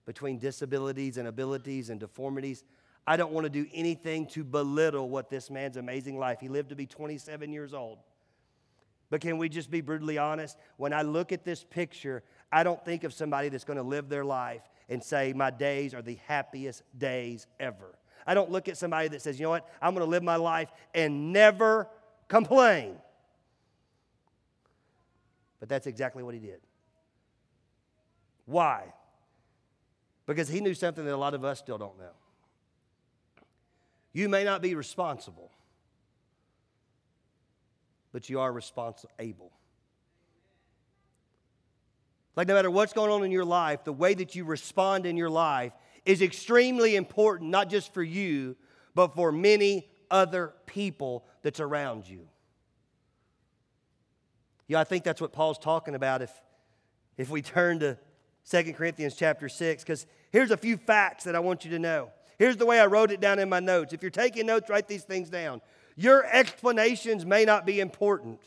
between 0.06 0.38
disabilities 0.38 1.18
and 1.18 1.28
abilities 1.28 1.90
and 1.90 2.00
deformities. 2.00 2.64
I 3.06 3.16
don't 3.16 3.32
want 3.32 3.44
to 3.44 3.50
do 3.50 3.66
anything 3.74 4.26
to 4.28 4.44
belittle 4.44 5.10
what 5.10 5.28
this 5.28 5.50
man's 5.50 5.76
amazing 5.76 6.18
life. 6.18 6.40
He 6.40 6.48
lived 6.48 6.70
to 6.70 6.76
be 6.76 6.86
27 6.86 7.52
years 7.52 7.74
old. 7.74 7.98
But 9.10 9.20
can 9.20 9.36
we 9.36 9.48
just 9.48 9.70
be 9.70 9.82
brutally 9.82 10.16
honest? 10.16 10.56
When 10.78 10.92
I 10.94 11.02
look 11.02 11.30
at 11.30 11.44
this 11.44 11.62
picture, 11.62 12.22
I 12.50 12.62
don't 12.62 12.82
think 12.84 13.04
of 13.04 13.12
somebody 13.12 13.50
that's 13.50 13.64
going 13.64 13.76
to 13.76 13.82
live 13.82 14.08
their 14.08 14.24
life 14.24 14.62
and 14.88 15.02
say, 15.02 15.32
My 15.32 15.50
days 15.50 15.94
are 15.94 16.02
the 16.02 16.18
happiest 16.26 16.82
days 16.96 17.46
ever. 17.58 17.98
I 18.26 18.34
don't 18.34 18.50
look 18.50 18.68
at 18.68 18.76
somebody 18.76 19.08
that 19.08 19.22
says, 19.22 19.38
You 19.38 19.44
know 19.44 19.50
what? 19.50 19.68
I'm 19.80 19.94
going 19.94 20.04
to 20.04 20.10
live 20.10 20.22
my 20.22 20.36
life 20.36 20.70
and 20.94 21.32
never 21.32 21.88
complain. 22.28 22.96
But 25.60 25.68
that's 25.68 25.86
exactly 25.86 26.22
what 26.22 26.34
he 26.34 26.40
did. 26.40 26.60
Why? 28.46 28.92
Because 30.26 30.48
he 30.48 30.60
knew 30.60 30.74
something 30.74 31.04
that 31.04 31.14
a 31.14 31.16
lot 31.16 31.34
of 31.34 31.44
us 31.44 31.58
still 31.58 31.78
don't 31.78 31.98
know. 31.98 32.12
You 34.12 34.28
may 34.28 34.44
not 34.44 34.62
be 34.62 34.74
responsible, 34.74 35.50
but 38.12 38.30
you 38.30 38.40
are 38.40 38.52
responsible. 38.52 39.10
Like, 42.36 42.48
no 42.48 42.54
matter 42.54 42.70
what's 42.70 42.92
going 42.92 43.10
on 43.10 43.24
in 43.24 43.30
your 43.30 43.44
life, 43.44 43.84
the 43.84 43.92
way 43.92 44.14
that 44.14 44.34
you 44.34 44.44
respond 44.44 45.06
in 45.06 45.16
your 45.16 45.30
life 45.30 45.72
is 46.04 46.20
extremely 46.20 46.96
important, 46.96 47.50
not 47.50 47.70
just 47.70 47.94
for 47.94 48.02
you, 48.02 48.56
but 48.94 49.14
for 49.14 49.32
many 49.32 49.88
other 50.10 50.52
people 50.66 51.24
that's 51.42 51.60
around 51.60 52.08
you. 52.08 52.28
Yeah, 54.66 54.80
I 54.80 54.84
think 54.84 55.04
that's 55.04 55.20
what 55.20 55.32
Paul's 55.32 55.58
talking 55.58 55.94
about 55.94 56.22
if, 56.22 56.32
if 57.16 57.30
we 57.30 57.42
turn 57.42 57.80
to 57.80 57.98
2 58.50 58.72
Corinthians 58.72 59.14
chapter 59.14 59.48
6, 59.48 59.82
because 59.82 60.06
here's 60.30 60.50
a 60.50 60.56
few 60.56 60.76
facts 60.76 61.24
that 61.24 61.34
I 61.34 61.40
want 61.40 61.64
you 61.64 61.70
to 61.72 61.78
know. 61.78 62.10
Here's 62.38 62.56
the 62.56 62.66
way 62.66 62.80
I 62.80 62.86
wrote 62.86 63.10
it 63.10 63.20
down 63.20 63.38
in 63.38 63.48
my 63.48 63.60
notes. 63.60 63.92
If 63.92 64.02
you're 64.02 64.10
taking 64.10 64.46
notes, 64.46 64.68
write 64.68 64.88
these 64.88 65.04
things 65.04 65.30
down. 65.30 65.60
Your 65.96 66.24
explanations 66.26 67.24
may 67.24 67.44
not 67.44 67.64
be 67.64 67.80
important, 67.80 68.40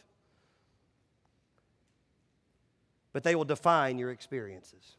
but 3.17 3.23
they 3.23 3.33
will 3.33 3.45
define 3.45 3.97
your 3.97 4.11
experiences. 4.11 4.95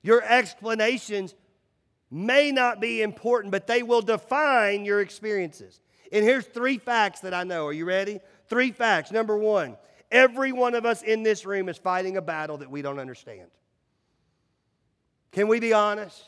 Your 0.00 0.22
explanations 0.22 1.34
may 2.08 2.52
not 2.52 2.80
be 2.80 3.02
important, 3.02 3.50
but 3.50 3.66
they 3.66 3.82
will 3.82 4.00
define 4.00 4.84
your 4.84 5.00
experiences. 5.00 5.80
And 6.12 6.24
here's 6.24 6.46
three 6.46 6.78
facts 6.78 7.18
that 7.22 7.34
I 7.34 7.42
know. 7.42 7.66
Are 7.66 7.72
you 7.72 7.84
ready? 7.84 8.20
Three 8.48 8.70
facts. 8.70 9.10
Number 9.10 9.36
one, 9.36 9.76
every 10.12 10.52
one 10.52 10.76
of 10.76 10.86
us 10.86 11.02
in 11.02 11.24
this 11.24 11.44
room 11.44 11.68
is 11.68 11.78
fighting 11.78 12.16
a 12.16 12.22
battle 12.22 12.58
that 12.58 12.70
we 12.70 12.80
don't 12.80 13.00
understand. 13.00 13.48
Can 15.32 15.48
we 15.48 15.58
be 15.58 15.72
honest? 15.72 16.22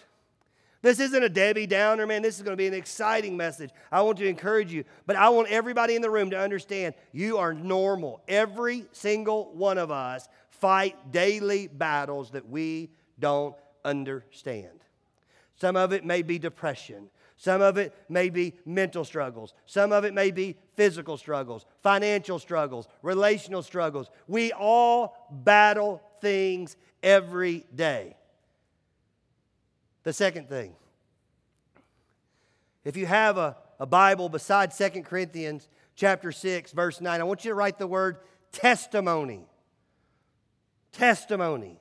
This 0.80 1.00
isn't 1.00 1.22
a 1.22 1.28
Debbie 1.28 1.66
Downer, 1.66 2.06
man. 2.06 2.22
This 2.22 2.36
is 2.36 2.42
going 2.42 2.56
to 2.56 2.60
be 2.60 2.68
an 2.68 2.74
exciting 2.74 3.36
message. 3.36 3.70
I 3.90 4.02
want 4.02 4.18
to 4.18 4.26
encourage 4.26 4.72
you, 4.72 4.84
but 5.06 5.16
I 5.16 5.28
want 5.30 5.48
everybody 5.48 5.96
in 5.96 6.02
the 6.02 6.10
room 6.10 6.30
to 6.30 6.38
understand 6.38 6.94
you 7.12 7.38
are 7.38 7.52
normal. 7.52 8.22
Every 8.28 8.86
single 8.92 9.52
one 9.54 9.78
of 9.78 9.90
us 9.90 10.28
fight 10.50 11.10
daily 11.10 11.66
battles 11.66 12.30
that 12.30 12.48
we 12.48 12.90
don't 13.18 13.56
understand. 13.84 14.84
Some 15.56 15.74
of 15.74 15.92
it 15.92 16.04
may 16.04 16.22
be 16.22 16.38
depression. 16.38 17.10
Some 17.36 17.60
of 17.60 17.76
it 17.76 17.92
may 18.08 18.30
be 18.30 18.54
mental 18.64 19.04
struggles. 19.04 19.54
Some 19.66 19.92
of 19.92 20.04
it 20.04 20.14
may 20.14 20.30
be 20.30 20.56
physical 20.76 21.16
struggles, 21.16 21.66
financial 21.82 22.38
struggles, 22.38 22.86
relational 23.02 23.62
struggles. 23.62 24.10
We 24.28 24.52
all 24.52 25.28
battle 25.30 26.02
things 26.20 26.76
every 27.02 27.64
day. 27.74 28.16
The 30.08 30.14
second 30.14 30.48
thing, 30.48 30.74
if 32.82 32.96
you 32.96 33.04
have 33.04 33.36
a, 33.36 33.58
a 33.78 33.84
Bible 33.84 34.30
besides 34.30 34.74
Second 34.74 35.02
Corinthians 35.02 35.68
chapter 35.96 36.32
6, 36.32 36.72
verse 36.72 37.02
9, 37.02 37.20
I 37.20 37.24
want 37.24 37.44
you 37.44 37.50
to 37.50 37.54
write 37.54 37.78
the 37.78 37.86
word 37.86 38.16
testimony. 38.50 39.44
Testimony. 40.92 41.78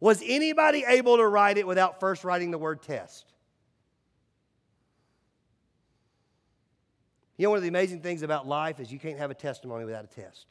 Was 0.00 0.22
anybody 0.24 0.82
able 0.88 1.18
to 1.18 1.28
write 1.28 1.58
it 1.58 1.66
without 1.66 2.00
first 2.00 2.24
writing 2.24 2.52
the 2.52 2.56
word 2.56 2.80
test? 2.80 3.30
You 7.36 7.44
know, 7.44 7.50
one 7.50 7.58
of 7.58 7.62
the 7.64 7.68
amazing 7.68 8.00
things 8.00 8.22
about 8.22 8.48
life 8.48 8.80
is 8.80 8.90
you 8.90 8.98
can't 8.98 9.18
have 9.18 9.30
a 9.30 9.34
testimony 9.34 9.84
without 9.84 10.04
a 10.04 10.20
test. 10.22 10.46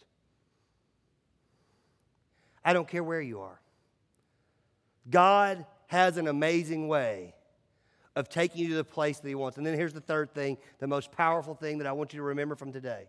I 2.64 2.74
don't 2.74 2.88
care 2.88 3.04
where 3.04 3.22
you 3.22 3.42
are. 3.42 3.60
God 5.10 5.66
has 5.88 6.18
an 6.18 6.28
amazing 6.28 6.88
way 6.88 7.34
of 8.16 8.30
taking 8.30 8.62
you 8.62 8.70
to 8.70 8.76
the 8.76 8.84
place 8.84 9.20
that 9.20 9.28
He 9.28 9.36
wants. 9.36 9.58
And 9.58 9.66
then 9.66 9.74
here's 9.74 9.94
the 9.94 10.02
third 10.02 10.34
thing, 10.34 10.58
the 10.80 10.88
most 10.88 11.12
powerful 11.12 11.56
thing 11.56 11.78
that 11.80 11.88
I 11.88 11.92
want 11.92 12.14
you 12.14 12.18
to 12.20 12.24
remember 12.24 12.56
from 12.56 12.72
today. 12.72 13.08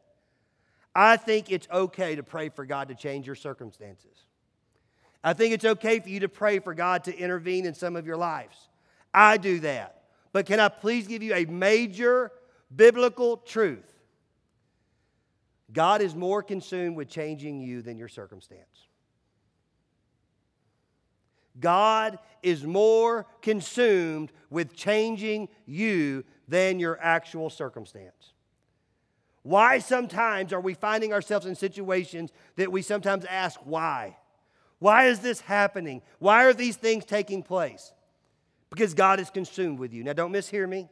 I 0.95 1.17
think 1.17 1.51
it's 1.51 1.69
okay 1.71 2.17
to 2.17 2.23
pray 2.23 2.49
for 2.49 2.65
God 2.65 2.89
to 2.89 2.95
change 2.95 3.27
your 3.27 3.37
circumstances. 3.37 4.25
I 5.23 5.35
think 5.35 5.53
it's 5.53 5.65
okay 5.65 6.01
for 6.01 6.09
you 6.09 6.21
to 6.21 6.29
pray 6.29 6.59
for 6.59 6.75
God 6.75 7.05
to 7.05 7.17
intervene 7.17 7.67
in 7.67 7.75
some 7.75 7.97
of 7.97 8.07
your 8.07 8.17
lives. 8.17 8.57
I 9.13 9.37
do 9.37 9.61
that. 9.61 10.05
But 10.33 10.47
can 10.47 10.61
I 10.61 10.69
please 10.69 11.07
give 11.07 11.23
you 11.23 11.35
a 11.35 11.45
major 11.45 12.33
biblical 12.75 13.37
truth? 13.37 13.87
God 15.73 16.01
is 16.01 16.15
more 16.15 16.43
consumed 16.43 16.97
with 16.97 17.09
changing 17.09 17.61
you 17.61 17.83
than 17.83 17.97
your 17.97 18.09
circumstance. 18.09 18.89
God 21.59 22.19
is 22.43 22.65
more 22.65 23.27
consumed 23.43 24.33
with 24.51 24.75
changing 24.75 25.49
you 25.67 26.25
than 26.49 26.79
your 26.79 26.99
actual 27.01 27.51
circumstance. 27.51 28.33
Why 29.43 29.79
sometimes 29.79 30.53
are 30.53 30.61
we 30.61 30.75
finding 30.75 31.13
ourselves 31.13 31.47
in 31.47 31.55
situations 31.55 32.31
that 32.57 32.71
we 32.71 32.83
sometimes 32.83 33.25
ask 33.25 33.59
why? 33.65 34.17
Why 34.79 35.07
is 35.07 35.21
this 35.21 35.41
happening? 35.41 36.03
Why 36.19 36.45
are 36.45 36.53
these 36.53 36.77
things 36.77 37.05
taking 37.05 37.43
place? 37.43 37.93
Because 38.71 38.95
God 38.95 39.19
is 39.19 39.31
consumed 39.31 39.79
with 39.79 39.93
you. 39.93 40.05
Now, 40.05 40.13
don't 40.13 40.33
mishear 40.33 40.69
me. 40.69 40.89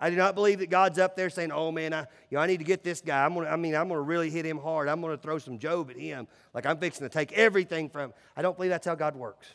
I 0.00 0.08
do 0.08 0.16
not 0.16 0.34
believe 0.34 0.60
that 0.60 0.70
God's 0.70 0.98
up 0.98 1.14
there 1.14 1.28
saying, 1.28 1.52
"Oh 1.52 1.70
man, 1.70 1.92
I, 1.92 2.00
you 2.30 2.36
know, 2.36 2.40
I 2.40 2.46
need 2.46 2.56
to 2.56 2.64
get 2.64 2.82
this 2.82 3.02
guy. 3.02 3.22
I'm 3.22 3.34
gonna, 3.34 3.50
I 3.50 3.56
mean, 3.56 3.74
I'm 3.74 3.88
going 3.88 3.98
to 3.98 4.02
really 4.02 4.30
hit 4.30 4.46
him 4.46 4.58
hard. 4.58 4.88
I'm 4.88 5.02
going 5.02 5.14
to 5.14 5.22
throw 5.22 5.36
some 5.36 5.58
Job 5.58 5.90
at 5.90 5.98
him, 5.98 6.26
like 6.54 6.64
I'm 6.64 6.78
fixing 6.78 7.06
to 7.06 7.12
take 7.12 7.32
everything 7.32 7.90
from." 7.90 8.04
Him. 8.04 8.12
I 8.34 8.40
don't 8.40 8.56
believe 8.56 8.70
that's 8.70 8.86
how 8.86 8.94
God 8.94 9.14
works. 9.14 9.46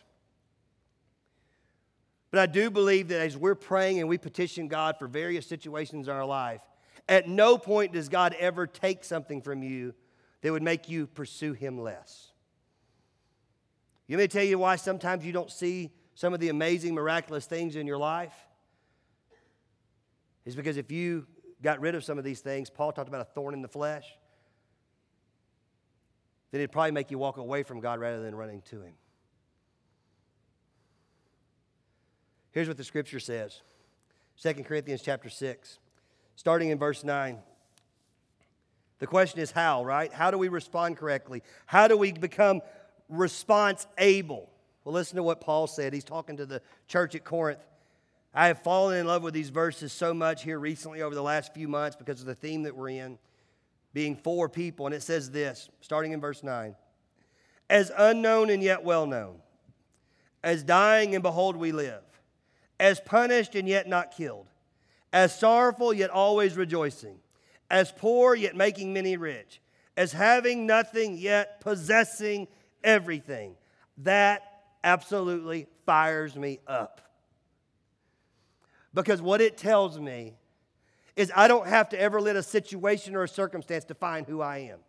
But 2.36 2.42
I 2.42 2.48
do 2.48 2.70
believe 2.70 3.08
that 3.08 3.22
as 3.22 3.38
we're 3.38 3.56
praying 3.56 4.02
and 4.02 4.10
we 4.10 4.18
petition 4.18 4.68
God 4.68 5.00
for 5.00 5.08
various 5.08 5.48
situations 5.48 6.10
in 6.10 6.14
our 6.14 6.26
life, 6.26 6.60
at 7.08 7.30
no 7.30 7.58
point 7.58 7.94
does 7.94 8.10
God 8.10 8.36
ever 8.38 8.68
take 8.68 9.06
something 9.06 9.42
from 9.42 9.64
you 9.64 9.94
that 10.42 10.52
would 10.52 10.62
make 10.62 10.90
you 10.90 11.08
pursue 11.08 11.54
Him 11.54 11.80
less. 11.80 12.34
You 14.08 14.18
may 14.18 14.28
tell 14.28 14.44
you 14.44 14.60
why 14.60 14.76
sometimes 14.76 15.26
you 15.26 15.32
don't 15.32 15.50
see 15.50 15.92
some 16.14 16.34
of 16.34 16.42
the 16.42 16.50
amazing, 16.50 16.94
miraculous 16.94 17.46
things 17.46 17.78
in 17.78 17.88
your 17.88 17.98
life. 17.98 18.36
Is 20.44 20.58
because 20.58 20.76
if 20.76 20.92
you 20.92 21.28
got 21.62 21.80
rid 21.80 21.96
of 21.96 22.04
some 22.04 22.18
of 22.18 22.26
these 22.26 22.42
things, 22.42 22.70
Paul 22.70 22.92
talked 22.92 23.08
about 23.08 23.22
a 23.22 23.32
thorn 23.34 23.54
in 23.54 23.62
the 23.62 23.70
flesh, 23.70 24.14
then 26.52 26.60
it'd 26.60 26.74
probably 26.74 26.92
make 26.92 27.12
you 27.12 27.18
walk 27.18 27.38
away 27.38 27.64
from 27.64 27.80
God 27.80 28.02
rather 28.02 28.22
than 28.22 28.36
running 28.36 28.62
to 28.64 28.82
Him. 28.82 28.96
Here's 32.56 32.68
what 32.68 32.78
the 32.78 32.84
scripture 32.84 33.20
says 33.20 33.62
2 34.42 34.64
Corinthians 34.64 35.04
chapter 35.04 35.30
6, 35.30 35.78
starting 36.36 36.70
in 36.70 36.80
verse 36.80 37.04
9. 37.04 37.38
The 38.98 39.08
question 39.08 39.42
is 39.42 39.52
how, 39.52 39.84
right? 39.84 40.12
How 40.12 40.32
do 40.32 40.38
we 40.38 40.48
respond 40.48 40.98
correctly? 40.98 41.44
How 41.68 41.88
do 41.88 41.98
we 41.98 42.14
become 42.14 42.62
response 43.10 43.86
able. 43.98 44.50
Well, 44.84 44.94
listen 44.94 45.18
to 45.18 45.24
what 45.24 45.42
Paul 45.42 45.68
said. 45.68 45.94
He's 45.94 46.04
talking 46.04 46.38
to 46.38 46.46
the 46.46 46.62
church 46.88 47.14
at 47.14 47.24
Corinth. 47.24 47.60
I 48.34 48.48
have 48.48 48.64
fallen 48.64 48.98
in 48.98 49.06
love 49.06 49.22
with 49.22 49.34
these 49.34 49.50
verses 49.50 49.94
so 49.94 50.14
much 50.14 50.44
here 50.44 50.60
recently 50.60 51.02
over 51.02 51.16
the 51.16 51.22
last 51.24 51.54
few 51.54 51.68
months 51.68 51.96
because 51.96 52.22
of 52.22 52.26
the 52.26 52.36
theme 52.36 52.64
that 52.64 52.76
we're 52.76 52.90
in, 52.90 53.18
being 53.94 54.16
for 54.16 54.50
people. 54.50 54.86
And 54.86 54.96
it 54.96 55.04
says 55.04 55.32
this, 55.32 55.70
starting 55.82 56.12
in 56.12 56.22
verse 56.22 56.42
9 56.42 56.76
As 57.70 57.92
unknown 57.98 58.50
and 58.50 58.64
yet 58.64 58.84
well 58.84 59.06
known, 59.06 59.40
as 60.44 60.64
dying 60.64 61.16
and 61.16 61.24
behold 61.24 61.58
we 61.58 61.72
live, 61.72 62.02
as 62.80 63.00
punished 63.00 63.56
and 63.56 63.68
yet 63.68 63.88
not 63.88 64.12
killed, 64.12 64.48
as 65.14 65.38
sorrowful 65.38 65.94
yet 65.94 66.10
always 66.10 66.56
rejoicing, 66.56 67.18
as 67.70 67.92
poor 67.92 68.36
yet 68.36 68.56
making 68.56 68.94
many 68.94 69.18
rich, 69.18 69.62
as 69.98 70.12
having 70.12 70.66
nothing 70.66 71.18
yet 71.18 71.62
possessing 71.62 72.48
everything. 72.84 73.56
That 74.00 74.42
absolutely 74.84 75.68
fires 75.86 76.36
me 76.36 76.60
up. 76.68 77.02
Because 78.94 79.22
what 79.22 79.42
it 79.42 79.58
tells 79.58 80.00
me 80.00 80.36
is 81.16 81.32
I 81.36 81.48
don't 81.48 81.68
have 81.68 81.90
to 81.90 82.00
ever 82.00 82.22
let 82.22 82.36
a 82.36 82.44
situation 82.44 83.16
or 83.16 83.24
a 83.24 83.28
circumstance 83.28 83.86
define 83.86 84.26
who 84.26 84.42
I 84.42 84.58
am. 84.60 84.80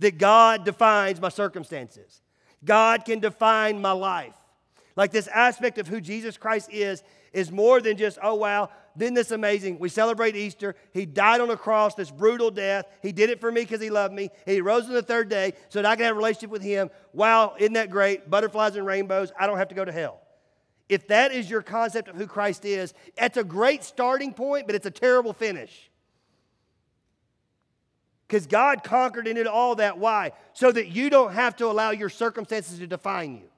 That 0.00 0.18
God 0.18 0.64
defines 0.64 1.20
my 1.20 1.28
circumstances, 1.28 2.22
God 2.64 3.04
can 3.04 3.20
define 3.20 3.80
my 3.80 3.92
life. 3.92 4.34
Like 4.96 5.12
this 5.12 5.28
aspect 5.28 5.78
of 5.78 5.86
who 5.86 6.00
Jesus 6.00 6.36
Christ 6.36 6.68
is, 6.72 7.02
is 7.32 7.52
more 7.52 7.80
than 7.80 7.96
just, 7.96 8.18
oh, 8.22 8.34
wow, 8.34 8.70
then 8.96 9.14
this 9.14 9.30
amazing. 9.30 9.78
We 9.78 9.88
celebrate 9.88 10.34
Easter. 10.34 10.74
He 10.92 11.06
died 11.06 11.40
on 11.40 11.50
a 11.50 11.56
cross, 11.56 11.94
this 11.94 12.10
brutal 12.10 12.50
death. 12.50 12.86
He 13.02 13.12
did 13.12 13.30
it 13.30 13.40
for 13.40 13.52
me 13.52 13.62
because 13.62 13.80
he 13.80 13.90
loved 13.90 14.12
me. 14.12 14.30
He 14.46 14.60
rose 14.60 14.86
on 14.86 14.92
the 14.92 15.02
third 15.02 15.28
day 15.28 15.52
so 15.68 15.80
that 15.80 15.88
I 15.88 15.94
can 15.96 16.06
have 16.06 16.16
a 16.16 16.18
relationship 16.18 16.50
with 16.50 16.62
him. 16.62 16.90
Wow, 17.12 17.54
isn't 17.58 17.74
that 17.74 17.90
great? 17.90 18.28
Butterflies 18.28 18.76
and 18.76 18.84
rainbows. 18.84 19.32
I 19.38 19.46
don't 19.46 19.58
have 19.58 19.68
to 19.68 19.74
go 19.74 19.84
to 19.84 19.92
hell. 19.92 20.20
If 20.88 21.06
that 21.06 21.32
is 21.32 21.48
your 21.48 21.62
concept 21.62 22.08
of 22.08 22.16
who 22.16 22.26
Christ 22.26 22.64
is, 22.64 22.94
that's 23.16 23.36
a 23.36 23.44
great 23.44 23.84
starting 23.84 24.34
point, 24.34 24.66
but 24.66 24.74
it's 24.74 24.86
a 24.86 24.90
terrible 24.90 25.32
finish. 25.32 25.88
Because 28.26 28.46
God 28.46 28.82
conquered 28.82 29.28
and 29.28 29.36
did 29.36 29.46
all 29.46 29.76
that. 29.76 29.98
Why? 29.98 30.32
So 30.52 30.70
that 30.72 30.88
you 30.88 31.10
don't 31.10 31.32
have 31.32 31.54
to 31.56 31.66
allow 31.66 31.90
your 31.90 32.08
circumstances 32.08 32.80
to 32.80 32.86
define 32.88 33.36
you. 33.36 33.50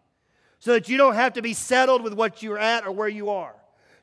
So 0.62 0.74
that 0.74 0.88
you 0.88 0.96
don't 0.96 1.16
have 1.16 1.32
to 1.32 1.42
be 1.42 1.54
settled 1.54 2.04
with 2.04 2.14
what 2.14 2.40
you're 2.40 2.56
at 2.56 2.86
or 2.86 2.92
where 2.92 3.08
you 3.08 3.30
are 3.30 3.52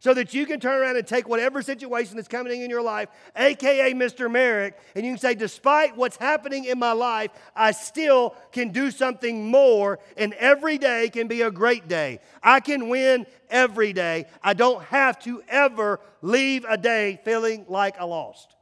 so 0.01 0.13
that 0.13 0.33
you 0.33 0.45
can 0.45 0.59
turn 0.59 0.81
around 0.81 0.97
and 0.97 1.07
take 1.07 1.29
whatever 1.29 1.61
situation 1.61 2.17
that's 2.17 2.27
coming 2.27 2.61
in 2.61 2.69
your 2.69 2.81
life, 2.81 3.07
aka 3.33 3.93
Mr. 3.93 4.29
Merrick, 4.29 4.77
and 4.93 5.05
you 5.05 5.13
can 5.13 5.17
say, 5.17 5.35
despite 5.35 5.95
what's 5.95 6.17
happening 6.17 6.65
in 6.65 6.77
my 6.77 6.91
life, 6.91 7.31
I 7.55 7.71
still 7.71 8.35
can 8.51 8.73
do 8.73 8.91
something 8.91 9.49
more, 9.49 9.99
and 10.17 10.33
every 10.33 10.77
day 10.77 11.09
can 11.09 11.29
be 11.29 11.43
a 11.43 11.51
great 11.51 11.87
day. 11.87 12.19
I 12.43 12.59
can 12.59 12.89
win 12.89 13.25
every 13.49 13.93
day. 13.93 14.25
I 14.43 14.53
don't 14.53 14.83
have 14.83 15.17
to 15.19 15.41
ever 15.47 16.01
leave 16.21 16.65
a 16.67 16.77
day 16.77 17.21
feeling 17.23 17.63
like 17.69 17.97
I 18.01 18.03
lost. 18.03 18.53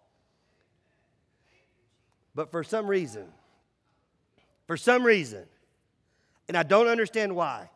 But 2.35 2.51
for 2.51 2.63
some 2.63 2.85
reason, 2.85 3.25
for 4.67 4.77
some 4.77 5.03
reason, 5.03 5.45
and 6.47 6.55
I 6.55 6.61
don't 6.61 6.87
understand 6.87 7.35
why, 7.35 7.71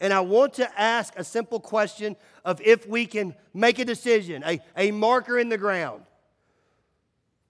and 0.00 0.12
I 0.12 0.20
want 0.20 0.54
to 0.54 0.80
ask 0.80 1.12
a 1.16 1.24
simple 1.24 1.60
question 1.60 2.16
of 2.44 2.60
if 2.60 2.86
we 2.86 3.06
can 3.06 3.34
make 3.52 3.78
a 3.78 3.84
decision, 3.84 4.42
a, 4.46 4.60
a 4.76 4.90
marker 4.90 5.38
in 5.38 5.48
the 5.48 5.58
ground. 5.58 6.02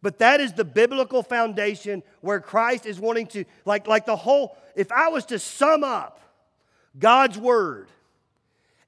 But 0.01 0.19
that 0.21 0.41
is 0.41 0.53
the 0.53 0.65
biblical 0.65 1.23
foundation 1.23 2.03
where 2.21 2.41
Christ 2.41 2.87
is 2.87 3.01
wanting 3.01 3.27
to, 3.29 3.45
like, 3.65 3.87
like 3.87 4.07
the 4.07 4.17
whole, 4.17 4.57
if 4.77 4.93
I 4.93 5.09
was 5.09 5.27
to 5.27 5.39
sum 5.39 5.83
up 5.83 6.21
God's 6.99 7.37
word, 7.37 7.89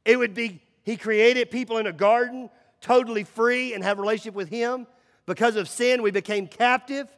it 0.04 0.18
would 0.18 0.34
be 0.34 0.62
He 0.84 0.96
created 0.96 1.50
people 1.50 1.78
in 1.78 1.86
a 1.86 1.92
garden 1.92 2.48
totally 2.80 3.24
free 3.24 3.74
and 3.74 3.84
have 3.84 3.98
relationship 3.98 4.34
with 4.34 4.48
Him. 4.48 4.86
Because 5.26 5.56
of 5.56 5.68
sin, 5.68 6.02
we 6.02 6.10
became 6.10 6.46
captive. 6.46 7.08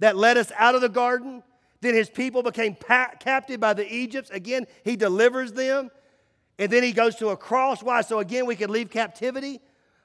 That 0.00 0.16
led 0.16 0.36
us 0.36 0.50
out 0.58 0.74
of 0.74 0.80
the 0.80 0.88
garden. 0.88 1.42
Then 1.80 1.94
his 1.94 2.10
people 2.10 2.42
became 2.42 2.74
pa- 2.74 3.12
captive 3.18 3.60
by 3.60 3.72
the 3.72 3.92
Egypts. 3.92 4.30
Again, 4.30 4.66
he 4.84 4.96
delivers 4.96 5.52
them. 5.52 5.90
And 6.58 6.70
then 6.70 6.82
he 6.82 6.92
goes 6.92 7.16
to 7.16 7.30
a 7.30 7.36
cross. 7.36 7.82
Why? 7.82 8.02
So 8.02 8.18
again, 8.18 8.44
we 8.44 8.54
can 8.54 8.70
leave 8.70 8.90
captivity. 8.90 9.60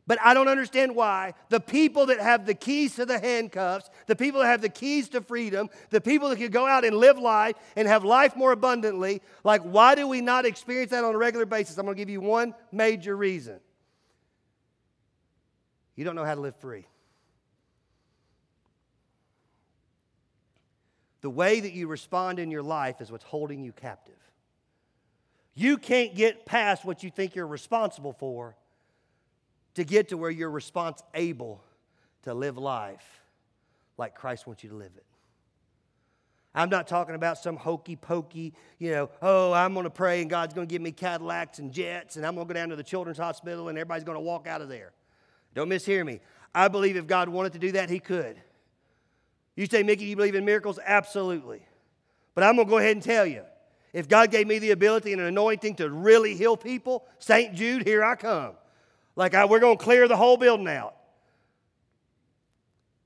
But 0.08 0.20
I 0.24 0.34
don't 0.36 0.48
understand 0.48 0.96
why 0.96 1.34
the 1.50 1.60
people 1.60 2.05
that 2.08 2.20
have 2.20 2.46
the 2.46 2.53
keys 2.53 2.96
to 2.96 3.05
the 3.05 3.17
handcuffs, 3.17 3.89
the 4.05 4.15
people 4.15 4.41
that 4.41 4.48
have 4.48 4.62
the 4.62 4.70
keys 4.70 5.10
to 5.10 5.22
freedom, 5.22 5.70
the 5.89 6.00
people 6.00 6.29
that 6.29 6.38
can 6.38 6.51
go 6.51 6.67
out 6.67 6.86
and 6.86 6.96
live 6.96 7.17
life 7.17 7.55
and 7.75 7.88
have 7.88 8.03
life 8.03 8.36
more 8.36 8.51
abundantly, 8.51 9.22
like 9.44 9.63
why 9.63 9.96
do 9.96 10.08
we 10.08 10.22
not 10.22 10.46
experience 10.46 10.91
that 10.91 11.03
on 11.03 11.15
a 11.15 11.17
regular 11.17 11.48
basis? 11.48 11.77
I'm 11.77 11.86
going 11.86 11.96
to 11.98 12.00
give 12.00 12.10
you 12.10 12.22
one 12.22 12.53
major 12.72 13.17
reason. 13.17 13.60
You 15.96 16.05
don't 16.05 16.15
know 16.15 16.25
how 16.25 16.36
to 16.36 16.41
live 16.41 16.55
free. 16.58 16.86
The 21.25 21.32
way 21.32 21.60
that 21.60 21.74
you 21.74 21.88
respond 21.88 22.38
in 22.38 22.51
your 22.51 22.62
life 22.62 23.01
is 23.01 23.12
what's 23.12 23.24
holding 23.24 23.63
you 23.63 23.72
captive. 23.72 24.13
You 25.55 25.79
can't 25.79 26.13
get 26.13 26.46
past 26.46 26.86
what 26.86 27.01
you 27.01 27.10
think 27.10 27.34
you're 27.34 27.48
responsible 27.48 28.13
for 28.13 28.55
to 29.74 29.84
get 29.84 30.10
to 30.10 30.17
where 30.17 30.29
you're 30.29 30.51
response 30.51 31.01
able 31.15 31.63
to 32.25 32.36
live 32.36 32.60
life 32.60 33.24
like 33.98 34.13
Christ 34.13 34.46
wants 34.46 34.63
you 34.63 34.70
to 34.70 34.75
live 34.75 34.91
it. 34.96 35.03
I'm 36.53 36.70
not 36.70 36.88
talking 36.88 37.15
about 37.15 37.39
some 37.39 37.55
hokey 37.55 37.96
pokey, 37.96 38.53
you 38.77 38.91
know, 38.91 39.10
oh, 39.24 39.51
I'm 39.51 39.74
going 39.74 39.86
to 39.86 39.89
pray 39.89 40.22
and 40.22 40.29
God's 40.29 40.53
going 40.53 40.67
to 40.67 40.72
give 40.72 40.84
me 40.84 40.91
Cadillacs 40.91 41.58
and 41.58 41.72
jets 41.72 42.17
and 42.17 42.24
I'm 42.24 42.36
going 42.36 42.48
to 42.48 42.53
go 42.53 42.60
down 42.60 42.70
to 42.70 42.75
the 42.75 42.84
children's 42.84 43.17
hospital 43.17 43.70
and 43.70 43.79
everybody's 43.79 44.03
going 44.03 44.20
to 44.20 44.24
walk 44.24 44.46
out 44.46 44.62
of 44.62 44.70
there. 44.70 44.91
Don't 45.55 45.70
mishear 45.70 46.05
me. 46.05 46.20
I 46.53 46.67
believe 46.67 46.96
if 46.98 47.08
God 47.08 47.29
wanted 47.29 47.53
to 47.53 47.60
do 47.60 47.72
that, 47.72 47.89
He 47.89 47.98
could. 47.98 48.39
You 49.56 49.66
say, 49.68 49.84
Mickey, 49.84 50.06
you 50.06 50.16
believe 50.16 50.36
in 50.36 50.46
miracles? 50.46 50.80
Absolutely. 50.84 51.62
But 52.34 52.44
I'm 52.44 52.56
going 52.56 52.68
to 52.68 52.70
go 52.70 52.78
ahead 52.78 52.92
and 52.92 53.04
tell 53.04 53.26
you 53.26 53.44
if 53.94 54.10
God 54.10 54.30
gave 54.30 54.46
me 54.46 54.60
the 54.60 54.72
ability 54.72 55.14
and 55.14 55.22
an 55.22 55.28
anointing 55.28 55.76
to 55.76 55.90
really 55.90 56.36
heal 56.36 56.58
people, 56.58 57.06
St. 57.20 57.56
Jude, 57.56 57.88
here 57.88 58.04
I 58.04 58.16
come. 58.16 58.52
Like 59.16 59.34
I, 59.34 59.46
we're 59.46 59.62
going 59.62 59.78
to 59.78 59.84
clear 59.84 60.08
the 60.08 60.18
whole 60.18 60.36
building 60.36 60.68
out. 60.68 60.96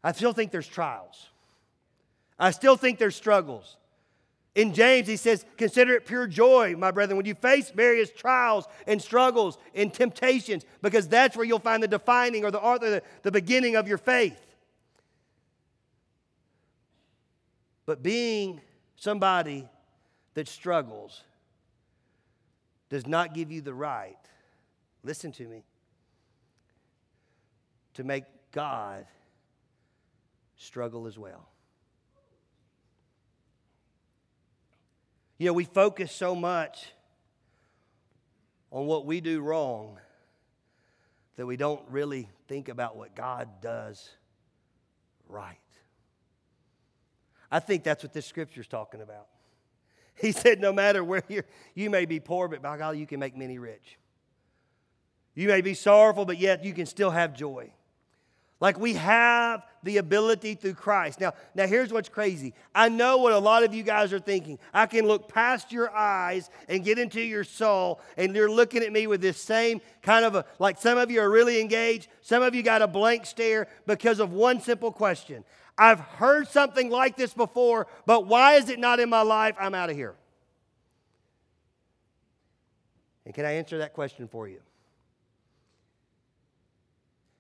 I 0.04 0.12
still 0.14 0.34
think 0.34 0.52
there's 0.52 0.68
trials. 0.68 1.28
I 2.40 2.52
still 2.52 2.76
think 2.76 2.98
there's 2.98 3.16
struggles. 3.16 3.78
In 4.56 4.74
James, 4.74 5.08
he 5.08 5.18
says, 5.18 5.46
Consider 5.58 5.94
it 5.94 6.08
pure 6.08 6.26
joy, 6.26 6.76
my 6.76 6.90
brethren, 6.90 7.18
when 7.18 7.26
you 7.26 7.36
face 7.36 7.70
various 7.70 8.10
trials 8.10 8.66
and 8.88 9.00
struggles 9.00 9.58
and 9.76 9.94
temptations, 9.94 10.66
because 10.82 11.08
that's 11.08 11.38
where 11.38 11.46
you'll 11.46 11.60
find 11.60 11.84
the 11.84 11.88
defining 11.88 12.44
or 12.44 12.50
the, 12.50 12.58
or 12.58 12.80
the, 12.80 13.04
the 13.22 13.32
beginning 13.32 13.76
of 13.76 13.88
your 13.88 14.00
faith. 14.00 14.40
But 17.90 18.04
being 18.04 18.62
somebody 18.98 19.68
that 20.36 20.48
struggles 20.48 21.24
does 22.88 23.08
not 23.08 23.34
give 23.34 23.52
you 23.52 23.62
the 23.62 23.74
right, 23.74 24.16
listen 25.04 25.32
to 25.32 25.48
me, 25.48 25.64
to 27.96 28.04
make 28.04 28.26
God 28.52 29.08
struggle 30.56 31.08
as 31.08 31.18
well. 31.18 31.50
You 35.40 35.48
know, 35.48 35.54
we 35.54 35.66
focus 35.66 36.12
so 36.12 36.36
much 36.36 36.94
on 38.72 38.86
what 38.86 39.08
we 39.08 39.20
do 39.20 39.42
wrong 39.42 39.98
that 41.38 41.46
we 41.48 41.58
don't 41.58 41.82
really 41.90 42.30
think 42.48 42.70
about 42.70 42.96
what 42.96 43.16
God 43.16 43.50
does 43.64 44.12
right. 45.28 45.58
I 47.52 47.60
think 47.60 47.84
that's 47.84 48.04
what 48.04 48.14
this 48.14 48.26
scripture 48.26 48.62
is 48.62 48.68
talking 48.68 49.02
about. 49.02 49.28
He 50.22 50.34
said, 50.34 50.60
No 50.60 50.74
matter 50.74 51.02
where 51.02 51.24
you're, 51.30 51.46
you 51.76 51.90
may 51.90 52.06
be 52.06 52.20
poor, 52.20 52.50
but 52.50 52.62
by 52.62 52.78
God, 52.78 52.98
you 52.98 53.08
can 53.08 53.22
make 53.22 53.38
many 53.38 53.58
rich. 53.58 53.98
You 55.34 55.48
may 55.48 55.62
be 55.62 55.74
sorrowful, 55.74 56.26
but 56.26 56.38
yet 56.38 56.66
you 56.66 56.74
can 56.74 56.86
still 56.86 57.12
have 57.12 57.34
joy. 57.34 57.72
Like 58.62 58.78
we 58.78 58.94
have 58.96 59.66
the 59.84 59.98
ability 59.98 60.56
through 60.56 60.74
Christ. 60.74 61.22
Now, 61.22 61.34
now 61.56 61.66
here's 61.66 61.94
what's 61.94 62.10
crazy. 62.10 62.54
I 62.76 62.90
know 62.90 63.18
what 63.18 63.32
a 63.32 63.40
lot 63.40 63.64
of 63.64 63.74
you 63.74 63.84
guys 63.84 64.12
are 64.12 64.20
thinking. 64.20 64.60
I 64.74 64.86
can 64.86 65.08
look 65.08 65.30
past 65.30 65.72
your 65.72 65.90
eyes 65.96 66.50
and 66.68 66.84
get 66.84 67.00
into 67.00 67.22
your 67.22 67.46
soul, 67.46 68.02
and 68.18 68.36
you're 68.36 68.52
looking 68.52 68.84
at 68.84 68.92
me 68.92 69.08
with 69.08 69.22
this 69.22 69.42
same 69.42 69.80
kind 70.02 70.26
of 70.26 70.36
a 70.36 70.46
like 70.60 70.78
some 70.78 70.98
of 70.98 71.10
you 71.10 71.22
are 71.22 71.30
really 71.30 71.62
engaged, 71.62 72.10
some 72.22 72.44
of 72.44 72.54
you 72.54 72.62
got 72.62 72.82
a 72.82 72.88
blank 72.88 73.26
stare 73.26 73.68
because 73.88 74.20
of 74.20 74.34
one 74.34 74.60
simple 74.60 74.92
question. 74.92 75.46
I've 75.80 76.02
heard 76.02 76.50
something 76.50 76.90
like 76.90 77.16
this 77.16 77.34
before, 77.34 77.88
but 78.06 78.28
why 78.28 78.56
is 78.56 78.70
it 78.70 78.80
not 78.80 79.00
in 79.00 79.10
my 79.10 79.22
life? 79.22 79.56
I'm 79.58 79.74
out 79.74 79.90
of 79.90 79.96
here. 79.96 80.16
And 83.26 83.34
can 83.34 83.46
I 83.46 83.54
answer 83.54 83.78
that 83.78 83.94
question 83.94 84.28
for 84.28 84.48
you? 84.48 84.60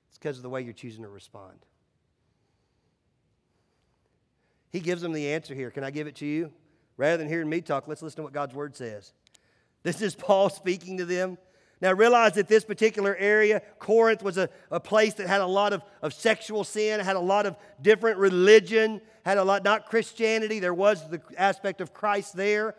It's 0.10 0.18
because 0.18 0.38
of 0.38 0.44
the 0.44 0.50
way 0.50 0.62
you're 0.62 0.72
choosing 0.72 1.04
to 1.04 1.10
respond. 1.10 1.58
He 4.72 4.80
gives 4.80 5.02
them 5.02 5.12
the 5.12 5.34
answer 5.34 5.54
here. 5.54 5.70
Can 5.70 5.84
I 5.84 5.92
give 5.92 6.08
it 6.08 6.16
to 6.18 6.26
you? 6.26 6.54
Rather 6.96 7.18
than 7.18 7.28
hearing 7.28 7.50
me 7.50 7.60
talk, 7.60 7.88
let's 7.88 8.02
listen 8.02 8.18
to 8.18 8.24
what 8.24 8.34
God's 8.34 8.56
word 8.56 8.76
says. 8.76 9.14
This 9.84 10.02
is 10.02 10.16
Paul 10.16 10.50
speaking 10.50 10.98
to 10.98 11.06
them. 11.06 11.38
Now, 11.82 11.94
realize 11.94 12.34
that 12.34 12.50
this 12.50 12.66
particular 12.66 13.16
area, 13.16 13.62
Corinth, 13.80 14.22
was 14.22 14.38
a, 14.38 14.50
a 14.70 14.82
place 14.82 15.14
that 15.16 15.28
had 15.28 15.40
a 15.40 15.46
lot 15.48 15.72
of, 15.72 15.82
of 16.02 16.14
sexual 16.14 16.66
sin, 16.66 17.00
had 17.00 17.16
a 17.16 17.22
lot 17.22 17.46
of 17.46 17.56
different 17.82 18.18
religion, 18.18 19.00
had 19.24 19.38
a 19.38 19.44
lot, 19.44 19.64
not 19.64 19.86
Christianity, 19.86 20.60
there 20.60 20.74
was 20.74 21.08
the 21.10 21.22
aspect 21.38 21.80
of 21.80 21.94
Christ 21.94 22.36
there. 22.36 22.76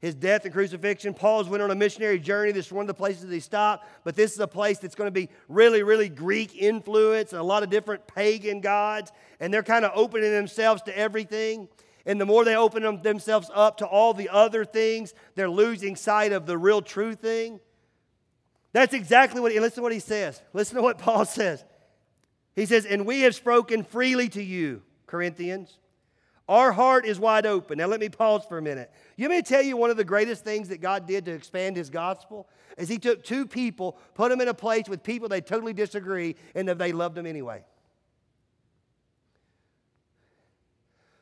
His 0.00 0.14
death 0.14 0.46
and 0.46 0.54
crucifixion. 0.54 1.12
Paul's 1.12 1.46
went 1.46 1.62
on 1.62 1.70
a 1.70 1.74
missionary 1.74 2.18
journey. 2.18 2.52
This 2.52 2.66
is 2.66 2.72
one 2.72 2.84
of 2.84 2.86
the 2.86 2.94
places 2.94 3.26
that 3.26 3.34
he 3.34 3.40
stopped. 3.40 3.86
But 4.02 4.16
this 4.16 4.32
is 4.32 4.40
a 4.40 4.46
place 4.46 4.78
that's 4.78 4.94
going 4.94 5.08
to 5.08 5.12
be 5.12 5.28
really, 5.46 5.82
really 5.82 6.08
Greek 6.08 6.56
influence 6.56 7.32
and 7.32 7.40
a 7.40 7.44
lot 7.44 7.62
of 7.62 7.68
different 7.68 8.06
pagan 8.06 8.62
gods. 8.62 9.12
And 9.40 9.52
they're 9.52 9.62
kind 9.62 9.84
of 9.84 9.92
opening 9.94 10.30
themselves 10.30 10.80
to 10.84 10.96
everything. 10.96 11.68
And 12.06 12.18
the 12.18 12.24
more 12.24 12.46
they 12.46 12.56
open 12.56 12.82
them, 12.82 13.02
themselves 13.02 13.50
up 13.52 13.76
to 13.78 13.86
all 13.86 14.14
the 14.14 14.30
other 14.30 14.64
things, 14.64 15.12
they're 15.34 15.50
losing 15.50 15.96
sight 15.96 16.32
of 16.32 16.46
the 16.46 16.56
real 16.56 16.80
true 16.80 17.14
thing. 17.14 17.60
That's 18.72 18.94
exactly 18.94 19.40
what, 19.40 19.52
listen 19.52 19.76
to 19.76 19.82
what 19.82 19.92
he 19.92 19.98
says. 19.98 20.40
Listen 20.52 20.76
to 20.76 20.82
what 20.82 20.98
Paul 20.98 21.24
says. 21.24 21.64
He 22.54 22.66
says, 22.66 22.84
And 22.84 23.06
we 23.06 23.22
have 23.22 23.34
spoken 23.34 23.84
freely 23.84 24.28
to 24.30 24.42
you, 24.42 24.82
Corinthians. 25.06 25.78
Our 26.48 26.72
heart 26.72 27.06
is 27.06 27.20
wide 27.20 27.46
open. 27.46 27.78
Now, 27.78 27.86
let 27.86 28.00
me 28.00 28.08
pause 28.08 28.44
for 28.44 28.58
a 28.58 28.62
minute. 28.62 28.90
You 29.16 29.28
may 29.28 29.40
tell 29.40 29.62
you 29.62 29.76
one 29.76 29.90
of 29.90 29.96
the 29.96 30.04
greatest 30.04 30.42
things 30.42 30.68
that 30.70 30.80
God 30.80 31.06
did 31.06 31.24
to 31.26 31.32
expand 31.32 31.76
his 31.76 31.90
gospel 31.90 32.48
is 32.76 32.88
he 32.88 32.98
took 32.98 33.22
two 33.22 33.46
people, 33.46 33.96
put 34.14 34.30
them 34.30 34.40
in 34.40 34.48
a 34.48 34.54
place 34.54 34.88
with 34.88 35.02
people 35.02 35.28
they 35.28 35.40
totally 35.40 35.72
disagree, 35.72 36.34
and 36.54 36.68
they 36.68 36.90
loved 36.90 37.14
them 37.14 37.26
anyway. 37.26 37.62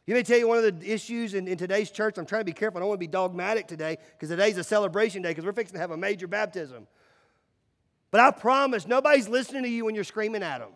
You 0.06 0.14
may 0.14 0.22
tell 0.22 0.38
you 0.38 0.48
one 0.48 0.56
of 0.56 0.80
the 0.80 0.90
issues 0.90 1.34
in, 1.34 1.46
in 1.46 1.58
today's 1.58 1.90
church. 1.90 2.16
I'm 2.16 2.24
trying 2.24 2.40
to 2.40 2.46
be 2.46 2.54
careful. 2.54 2.78
I 2.78 2.80
don't 2.80 2.88
want 2.88 2.98
to 2.98 3.06
be 3.06 3.12
dogmatic 3.12 3.66
today 3.66 3.98
because 4.12 4.30
today's 4.30 4.56
a 4.56 4.64
celebration 4.64 5.20
day 5.20 5.28
because 5.28 5.44
we're 5.44 5.52
fixing 5.52 5.74
to 5.74 5.80
have 5.80 5.90
a 5.90 5.98
major 5.98 6.26
baptism. 6.26 6.86
But 8.10 8.20
I 8.20 8.30
promise 8.30 8.86
nobody's 8.86 9.28
listening 9.28 9.62
to 9.64 9.68
you 9.68 9.84
when 9.84 9.94
you're 9.94 10.04
screaming 10.04 10.42
at 10.42 10.58
them. 10.58 10.70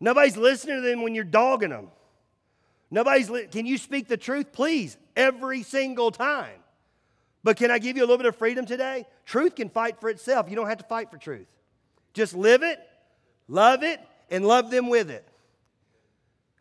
Nobody's 0.00 0.36
listening 0.36 0.76
to 0.76 0.82
them 0.82 1.02
when 1.02 1.14
you're 1.14 1.24
dogging 1.24 1.70
them. 1.70 1.88
Nobody's, 2.90 3.30
li- 3.30 3.46
can 3.50 3.64
you 3.64 3.78
speak 3.78 4.06
the 4.06 4.16
truth? 4.16 4.52
Please, 4.52 4.98
every 5.16 5.62
single 5.62 6.10
time. 6.10 6.60
But 7.42 7.56
can 7.56 7.70
I 7.70 7.78
give 7.78 7.96
you 7.96 8.02
a 8.02 8.06
little 8.06 8.18
bit 8.18 8.26
of 8.26 8.36
freedom 8.36 8.66
today? 8.66 9.06
Truth 9.26 9.56
can 9.56 9.68
fight 9.68 10.00
for 10.00 10.08
itself. 10.10 10.48
You 10.48 10.56
don't 10.56 10.68
have 10.68 10.78
to 10.78 10.84
fight 10.84 11.10
for 11.10 11.18
truth. 11.18 11.46
Just 12.12 12.34
live 12.34 12.62
it, 12.62 12.78
love 13.48 13.82
it, 13.82 14.00
and 14.30 14.46
love 14.46 14.70
them 14.70 14.88
with 14.88 15.10
it. 15.10 15.26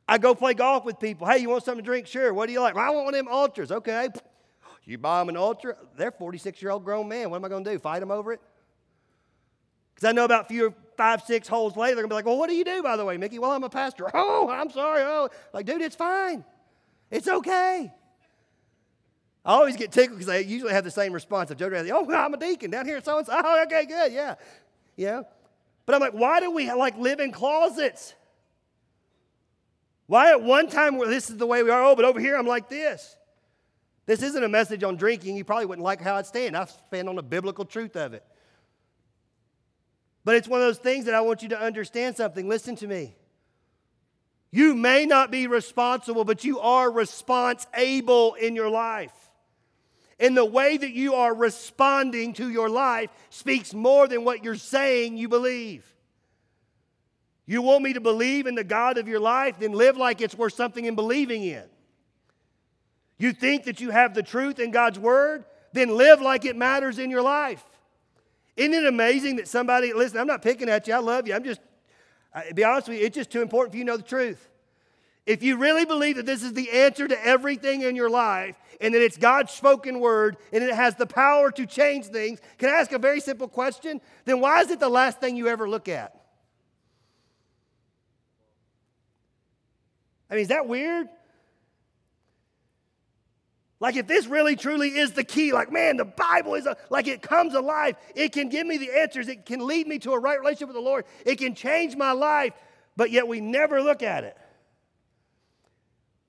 I 0.08 0.18
go 0.18 0.36
play 0.36 0.54
golf 0.54 0.84
with 0.84 1.00
people. 1.00 1.28
Hey, 1.28 1.40
you 1.40 1.50
want 1.50 1.64
something 1.64 1.84
to 1.84 1.86
drink? 1.86 2.08
Sure. 2.08 2.34
What 2.34 2.48
do 2.48 2.54
you 2.54 2.60
like? 2.60 2.76
Well, 2.76 2.86
I 2.86 2.90
want 2.90 3.06
one 3.06 3.14
of 3.14 3.20
them 3.20 3.34
ultras. 3.34 3.72
Okay. 3.72 4.10
You 4.86 4.98
buy 4.98 5.20
them 5.20 5.30
an 5.30 5.38
ultra. 5.38 5.76
They're 5.96 6.12
46 6.12 6.62
year 6.62 6.72
old 6.72 6.84
grown 6.84 7.08
man. 7.08 7.30
What 7.30 7.38
am 7.38 7.46
I 7.46 7.50
going 7.50 7.64
to 7.64 7.72
do? 7.72 7.80
Fight 7.80 8.02
them 8.02 8.12
over 8.12 8.34
it? 8.34 8.42
Because 9.94 10.10
I 10.10 10.12
know 10.12 10.26
about 10.26 10.48
few, 10.48 10.74
five, 10.98 11.22
six 11.22 11.48
holes 11.48 11.76
later, 11.76 11.96
they're 11.96 12.04
going 12.04 12.10
to 12.10 12.14
be 12.14 12.16
like, 12.16 12.26
well, 12.26 12.38
what 12.38 12.50
do 12.50 12.56
you 12.56 12.64
do, 12.64 12.82
by 12.82 12.98
the 12.98 13.06
way, 13.06 13.18
Mickey? 13.18 13.40
Well, 13.40 13.52
I'm 13.52 13.64
a 13.64 13.70
pastor. 13.70 14.10
Oh, 14.14 14.50
I'm 14.50 14.70
sorry. 14.70 15.02
Oh, 15.04 15.30
like, 15.54 15.66
dude, 15.66 15.82
it's 15.82 15.96
fine. 15.96 16.44
It's 17.12 17.28
okay. 17.28 17.92
I 19.46 19.54
always 19.54 19.76
get 19.76 19.92
tickled 19.92 20.18
because 20.18 20.34
I 20.34 20.38
usually 20.38 20.74
have 20.74 20.84
the 20.84 20.92
same 20.92 21.14
response. 21.14 21.52
If 21.52 21.58
Joe 21.58 21.70
oh, 21.72 22.12
I'm 22.14 22.34
a 22.34 22.38
deacon 22.38 22.72
down 22.72 22.86
here 22.86 23.02
so 23.04 23.18
and 23.18 23.28
so. 23.28 23.34
Oh, 23.36 23.64
okay, 23.64 23.86
good, 23.86 24.14
yeah. 24.14 24.36
Yeah. 24.96 25.24
But 25.86 25.96
I'm 25.96 26.02
like, 26.02 26.14
why 26.14 26.40
do 26.40 26.52
we 26.52 26.72
like 26.72 26.98
live 26.98 27.20
in 27.20 27.32
closets? 27.32 28.14
Why 30.08 30.32
at 30.32 30.42
one 30.42 30.70
time 30.70 31.00
this 31.00 31.30
is 31.30 31.38
the 31.38 31.46
way 31.48 31.64
we 31.64 31.70
are, 31.70 31.84
oh, 31.84 31.96
but 31.96 32.06
over 32.06 32.20
here 32.20 32.38
I'm 32.38 32.48
like 32.48 32.70
this? 32.70 33.16
This 34.06 34.22
isn't 34.22 34.44
a 34.44 34.50
message 34.50 34.84
on 34.84 34.96
drinking. 34.96 35.38
You 35.38 35.46
probably 35.46 35.66
wouldn't 35.66 35.84
like 35.84 36.02
how 36.02 36.16
I'd 36.16 36.26
stand. 36.26 36.58
I 36.58 36.66
stand 36.66 37.08
on 37.08 37.16
the 37.16 37.24
biblical 37.24 37.64
truth 37.64 37.96
of 37.96 38.14
it. 38.14 38.24
But 40.26 40.36
it's 40.36 40.48
one 40.48 40.62
of 40.62 40.68
those 40.68 40.78
things 40.78 41.06
that 41.06 41.14
I 41.14 41.22
want 41.22 41.44
you 41.44 41.50
to 41.50 41.60
understand 41.60 42.16
something. 42.16 42.48
Listen 42.48 42.76
to 42.78 42.88
me. 42.88 43.16
You 44.52 44.76
may 44.76 45.06
not 45.06 45.32
be 45.32 45.48
responsible, 45.48 46.24
but 46.24 46.44
you 46.44 46.60
are 46.60 46.92
response 46.92 47.66
able 47.74 48.36
in 48.36 48.56
your 48.56 48.70
life. 48.70 49.12
And 50.20 50.38
the 50.38 50.46
way 50.46 50.78
that 50.78 50.92
you 50.92 51.16
are 51.16 51.34
responding 51.34 52.34
to 52.34 52.50
your 52.50 52.70
life 52.70 53.10
speaks 53.30 53.74
more 53.74 54.08
than 54.08 54.24
what 54.24 54.44
you're 54.44 54.56
saying 54.56 55.18
you 55.18 55.28
believe. 55.28 55.84
You 57.46 57.62
want 57.62 57.84
me 57.84 57.94
to 57.94 58.00
believe 58.00 58.46
in 58.48 58.56
the 58.56 58.64
God 58.64 58.98
of 58.98 59.08
your 59.08 59.20
life? 59.20 59.60
Then 59.60 59.74
live 59.74 59.98
like 59.98 60.22
it's 60.22 60.36
worth 60.36 60.54
something 60.54 60.86
in 60.86 60.96
believing 60.96 61.44
in. 61.44 61.64
You 63.18 63.34
think 63.34 63.66
that 63.66 63.82
you 63.82 63.90
have 63.90 64.14
the 64.14 64.24
truth 64.24 64.60
in 64.60 64.72
God's 64.72 65.00
word? 65.00 65.46
Then 65.74 65.98
live 65.98 66.22
like 66.22 66.46
it 66.46 66.56
matters 66.56 67.00
in 67.00 67.10
your 67.10 67.22
life. 67.22 67.64
Isn't 68.56 68.74
it 68.74 68.86
amazing 68.86 69.38
that 69.38 69.48
somebody, 69.48 69.94
listen, 69.94 70.20
I'm 70.20 70.28
not 70.28 70.42
picking 70.42 70.70
at 70.70 70.88
you, 70.88 70.94
I 70.94 71.00
love 71.00 71.28
you. 71.28 71.34
I'm 71.34 71.44
just, 71.44 71.62
I, 72.34 72.52
be 72.52 72.64
honest 72.64 72.88
with 72.88 73.00
you, 73.00 73.06
it's 73.06 73.16
just 73.16 73.32
too 73.32 73.42
important 73.42 73.74
for 73.74 73.78
you 73.78 73.84
to 73.84 73.92
know 73.92 73.98
the 73.98 74.04
truth. 74.04 74.50
If 75.26 75.42
you 75.42 75.58
really 75.58 75.86
believe 75.86 76.18
that 76.18 76.26
this 76.26 76.44
is 76.44 76.54
the 76.54 76.70
answer 76.70 77.08
to 77.08 77.26
everything 77.26 77.82
in 77.82 77.96
your 77.96 78.10
life 78.10 78.56
and 78.82 78.94
that 78.94 79.02
it's 79.02 79.18
God's 79.18 79.54
spoken 79.54 80.00
word 80.00 80.38
and 80.52 80.64
it 80.64 80.76
has 80.76 80.96
the 80.96 81.06
power 81.06 81.50
to 81.52 81.66
change 81.66 82.08
things, 82.08 82.40
can 82.58 82.70
I 82.70 82.74
ask 82.74 82.92
a 82.92 83.00
very 83.00 83.22
simple 83.22 83.48
question? 83.48 84.02
Then 84.26 84.42
why 84.42 84.62
is 84.62 84.70
it 84.70 84.80
the 84.80 84.90
last 84.90 85.20
thing 85.20 85.38
you 85.38 85.48
ever 85.48 85.70
look 85.70 85.88
at? 85.88 86.20
I 90.30 90.36
mean, 90.36 90.42
is 90.42 90.50
that 90.50 90.68
weird? 90.68 91.08
Like, 93.84 93.98
if 93.98 94.08
this 94.08 94.28
really 94.28 94.56
truly 94.56 94.98
is 94.98 95.12
the 95.12 95.26
key, 95.26 95.52
like, 95.52 95.70
man, 95.70 95.98
the 95.98 96.06
Bible 96.06 96.56
is 96.56 96.66
a, 96.66 96.78
like 96.90 97.06
it 97.06 97.22
comes 97.22 97.54
alive, 97.54 97.98
it 98.16 98.32
can 98.32 98.48
give 98.48 98.66
me 98.66 98.78
the 98.78 98.90
answers, 98.98 99.28
it 99.28 99.46
can 99.46 99.68
lead 99.68 99.90
me 99.90 100.00
to 100.00 100.14
a 100.14 100.20
right 100.20 100.40
relationship 100.40 100.70
with 100.70 100.78
the 100.78 100.82
Lord, 100.82 101.04
it 101.26 101.36
can 101.36 101.54
change 101.54 101.98
my 101.98 102.14
life, 102.14 102.54
but 102.96 103.12
yet 103.12 103.28
we 103.28 103.42
never 103.42 103.82
look 103.82 104.02
at 104.02 104.24
it. 104.24 104.38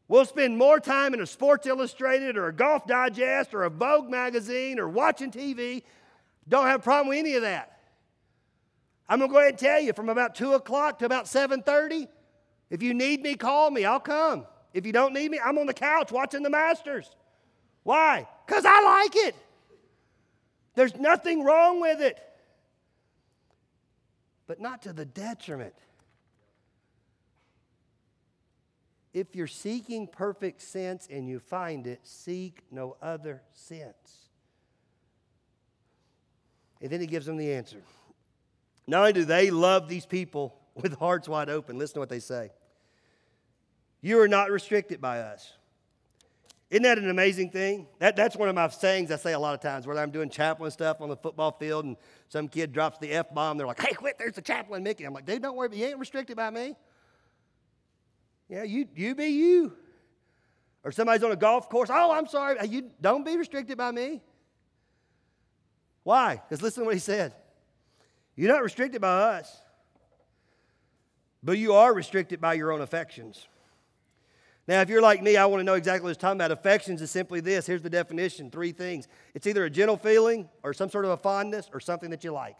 We'll 0.08 0.24
spend 0.24 0.58
more 0.58 0.80
time 0.80 1.14
in 1.14 1.20
a 1.20 1.26
Sports 1.26 1.68
Illustrated 1.68 2.36
or 2.36 2.48
a 2.48 2.52
Golf 2.52 2.88
Digest 2.88 3.54
or 3.54 3.62
a 3.62 3.70
Vogue 3.70 4.10
magazine 4.10 4.80
or 4.80 4.88
watching 4.88 5.30
TV. 5.30 5.84
Don't 6.48 6.66
have 6.66 6.80
a 6.80 6.82
problem 6.82 7.10
with 7.10 7.18
any 7.18 7.34
of 7.34 7.42
that. 7.42 7.78
I'm 9.08 9.20
gonna 9.20 9.30
go 9.30 9.38
ahead 9.38 9.50
and 9.50 9.58
tell 9.60 9.80
you 9.80 9.92
from 9.92 10.08
about 10.08 10.34
2 10.34 10.54
o'clock 10.54 10.98
to 10.98 11.04
about 11.04 11.28
7:30, 11.28 12.08
if 12.68 12.82
you 12.82 12.94
need 12.94 13.22
me, 13.22 13.36
call 13.36 13.70
me, 13.70 13.84
I'll 13.84 14.00
come. 14.00 14.44
If 14.72 14.84
you 14.84 14.92
don't 14.92 15.14
need 15.14 15.30
me, 15.30 15.38
I'm 15.38 15.56
on 15.56 15.66
the 15.66 15.72
couch 15.72 16.10
watching 16.10 16.42
the 16.42 16.50
Masters. 16.50 17.08
Why? 17.84 18.26
Because 18.46 18.64
I 18.66 18.82
like 18.82 19.14
it. 19.14 19.36
There's 20.74 20.96
nothing 20.96 21.44
wrong 21.44 21.80
with 21.80 22.00
it, 22.00 22.18
but 24.48 24.60
not 24.60 24.82
to 24.82 24.92
the 24.92 25.04
detriment. 25.04 25.74
If 29.12 29.36
you're 29.36 29.46
seeking 29.46 30.08
perfect 30.08 30.60
sense 30.60 31.06
and 31.08 31.28
you 31.28 31.38
find 31.38 31.86
it, 31.86 32.00
seek 32.02 32.62
no 32.72 32.96
other 33.00 33.42
sense. 33.52 34.28
And 36.80 36.90
then 36.90 37.00
he 37.00 37.06
gives 37.06 37.24
them 37.24 37.36
the 37.36 37.52
answer. 37.52 37.80
Not 38.88 39.00
only 39.00 39.12
do 39.12 39.24
they 39.24 39.50
love 39.50 39.88
these 39.88 40.04
people 40.04 40.56
with 40.74 40.98
hearts 40.98 41.28
wide 41.28 41.48
open, 41.48 41.78
listen 41.78 41.94
to 41.94 42.00
what 42.00 42.08
they 42.08 42.18
say. 42.18 42.50
You 44.00 44.20
are 44.20 44.28
not 44.28 44.50
restricted 44.50 45.00
by 45.00 45.20
us. 45.20 45.52
Isn't 46.74 46.82
that 46.82 46.98
an 46.98 47.08
amazing 47.08 47.50
thing? 47.50 47.86
That, 48.00 48.16
that's 48.16 48.34
one 48.34 48.48
of 48.48 48.56
my 48.56 48.66
sayings 48.66 49.12
I 49.12 49.16
say 49.16 49.32
a 49.32 49.38
lot 49.38 49.54
of 49.54 49.60
times, 49.60 49.86
whether 49.86 50.00
I'm 50.00 50.10
doing 50.10 50.28
chaplain 50.28 50.72
stuff 50.72 51.00
on 51.00 51.08
the 51.08 51.16
football 51.16 51.52
field 51.52 51.84
and 51.84 51.96
some 52.28 52.48
kid 52.48 52.72
drops 52.72 52.98
the 52.98 53.12
F 53.12 53.32
bomb, 53.32 53.56
they're 53.56 53.66
like, 53.68 53.80
hey, 53.80 53.92
quit, 53.92 54.18
there's 54.18 54.34
the 54.34 54.42
chaplain, 54.42 54.82
Mickey. 54.82 55.04
I'm 55.04 55.14
like, 55.14 55.24
dude, 55.24 55.40
don't 55.40 55.56
worry, 55.56 55.68
you 55.72 55.86
ain't 55.86 56.00
restricted 56.00 56.36
by 56.36 56.50
me. 56.50 56.74
Yeah, 58.48 58.64
you, 58.64 58.88
you 58.96 59.14
be 59.14 59.26
you. 59.26 59.72
Or 60.82 60.90
somebody's 60.90 61.22
on 61.22 61.30
a 61.30 61.36
golf 61.36 61.68
course, 61.68 61.90
oh, 61.92 62.10
I'm 62.10 62.26
sorry, 62.26 62.56
you 62.68 62.90
don't 63.00 63.24
be 63.24 63.36
restricted 63.36 63.78
by 63.78 63.92
me. 63.92 64.20
Why? 66.02 66.42
Because 66.44 66.60
listen 66.60 66.82
to 66.82 66.86
what 66.86 66.94
he 66.94 67.00
said. 67.00 67.34
You're 68.34 68.50
not 68.52 68.64
restricted 68.64 69.00
by 69.00 69.16
us, 69.16 69.56
but 71.40 71.56
you 71.56 71.74
are 71.74 71.94
restricted 71.94 72.40
by 72.40 72.54
your 72.54 72.72
own 72.72 72.80
affections. 72.80 73.46
Now, 74.66 74.80
if 74.80 74.88
you're 74.88 75.02
like 75.02 75.22
me, 75.22 75.36
I 75.36 75.44
want 75.46 75.60
to 75.60 75.64
know 75.64 75.74
exactly 75.74 76.04
what 76.04 76.10
it's 76.10 76.20
talking 76.20 76.38
about. 76.38 76.50
Affections 76.50 77.02
is 77.02 77.10
simply 77.10 77.40
this. 77.40 77.66
Here's 77.66 77.82
the 77.82 77.90
definition 77.90 78.50
three 78.50 78.72
things 78.72 79.08
it's 79.34 79.46
either 79.46 79.64
a 79.64 79.70
gentle 79.70 79.96
feeling, 79.96 80.48
or 80.62 80.72
some 80.72 80.88
sort 80.88 81.04
of 81.04 81.10
a 81.10 81.16
fondness, 81.16 81.68
or 81.72 81.80
something 81.80 82.10
that 82.10 82.24
you 82.24 82.32
like. 82.32 82.56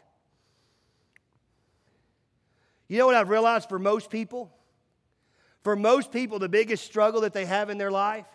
You 2.89 2.99
know 2.99 3.07
what 3.07 3.15
I've 3.15 3.31
realized 3.31 3.69
for 3.69 3.79
most 3.79 4.11
people? 4.11 4.53
For 5.63 5.75
most 5.75 6.13
people, 6.13 6.39
the 6.39 6.49
biggest 6.49 6.85
struggle 6.85 7.23
that 7.23 7.33
they 7.33 7.47
have 7.47 7.71
in 7.71 7.79
their 7.79 7.91
life 7.91 8.27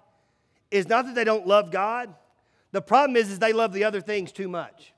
is 0.71 0.88
not 0.88 1.05
that 1.05 1.13
they 1.13 1.23
don't 1.23 1.45
love 1.45 1.69
God. 1.69 2.13
The 2.71 2.82
problem 2.82 3.15
is, 3.15 3.29
is 3.29 3.38
they 3.38 3.53
love 3.53 3.71
the 3.71 3.84
other 3.84 4.01
things 4.01 4.32
too 4.32 4.47
much. 4.47 4.93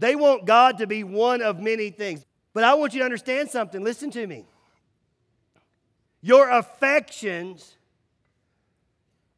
They 0.00 0.16
want 0.16 0.44
God 0.44 0.78
to 0.78 0.88
be 0.88 1.04
one 1.04 1.40
of 1.40 1.60
many 1.60 1.90
things. 1.90 2.24
But 2.52 2.64
I 2.64 2.74
want 2.74 2.94
you 2.94 2.98
to 3.00 3.04
understand 3.04 3.50
something. 3.50 3.82
Listen 3.82 4.10
to 4.10 4.26
me. 4.26 4.44
Your 6.24 6.48
affections 6.48 7.76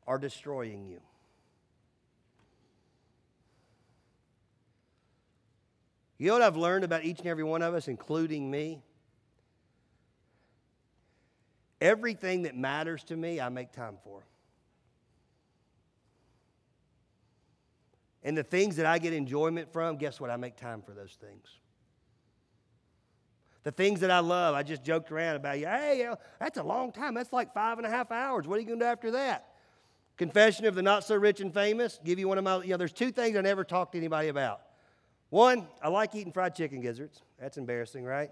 are 0.07 0.18
destroying 0.18 0.87
you. 0.87 1.01
You 6.16 6.29
know 6.29 6.35
what 6.35 6.42
I've 6.42 6.57
learned 6.57 6.85
about 6.85 7.03
each 7.03 7.18
and 7.18 7.27
every 7.27 7.42
one 7.42 7.62
of 7.62 7.75
us, 7.75 7.88
including 7.88 8.49
me? 8.49 8.85
Everything 11.81 12.42
that 12.42 12.57
matters 12.57 13.03
to 13.05 13.16
me, 13.16 13.40
I 13.40 13.49
make 13.49 13.72
time 13.72 13.96
for. 14.05 14.22
And 18.22 18.38
the 18.38 18.44
things 18.44 18.77
that 18.77 18.87
I 18.87 18.99
get 18.99 19.12
enjoyment 19.12 19.72
from, 19.72 19.96
guess 19.96 20.20
what? 20.20 20.31
I 20.31 20.37
make 20.37 20.57
time 20.57 20.83
for 20.83 20.92
those 20.92 21.18
things. 21.20 21.49
The 23.66 23.72
things 23.72 23.98
that 23.98 24.12
I 24.12 24.20
love, 24.20 24.55
I 24.55 24.62
just 24.62 24.85
joked 24.85 25.11
around 25.11 25.35
about 25.35 25.59
you. 25.59 25.66
Hey, 25.66 26.09
that's 26.38 26.57
a 26.57 26.62
long 26.62 26.92
time. 26.92 27.14
That's 27.14 27.33
like 27.33 27.52
five 27.52 27.79
and 27.79 27.85
a 27.85 27.90
half 27.90 28.12
hours. 28.12 28.46
What 28.46 28.59
are 28.59 28.61
you 28.61 28.66
going 28.68 28.79
to 28.79 28.85
do 28.85 28.88
after 28.88 29.11
that? 29.11 29.55
Confession 30.16 30.66
of 30.66 30.76
the 30.76 30.83
Not 30.83 31.02
So 31.02 31.16
Rich 31.16 31.40
and 31.40 31.52
Famous. 31.52 31.98
Give 32.05 32.16
you 32.16 32.29
one 32.29 32.38
of 32.38 32.44
my, 32.44 32.62
you 32.62 32.68
know, 32.68 32.76
there's 32.76 32.92
two 32.92 33.11
things 33.11 33.37
I 33.37 33.40
never 33.40 33.64
talk 33.64 33.90
to 33.90 33.98
anybody 33.98 34.29
about. 34.29 34.61
One, 35.31 35.66
I 35.83 35.88
like 35.88 36.14
eating 36.14 36.31
fried 36.31 36.55
chicken 36.55 36.81
gizzards. 36.81 37.20
That's 37.40 37.59
embarrassing, 37.59 38.05
right? 38.05 38.31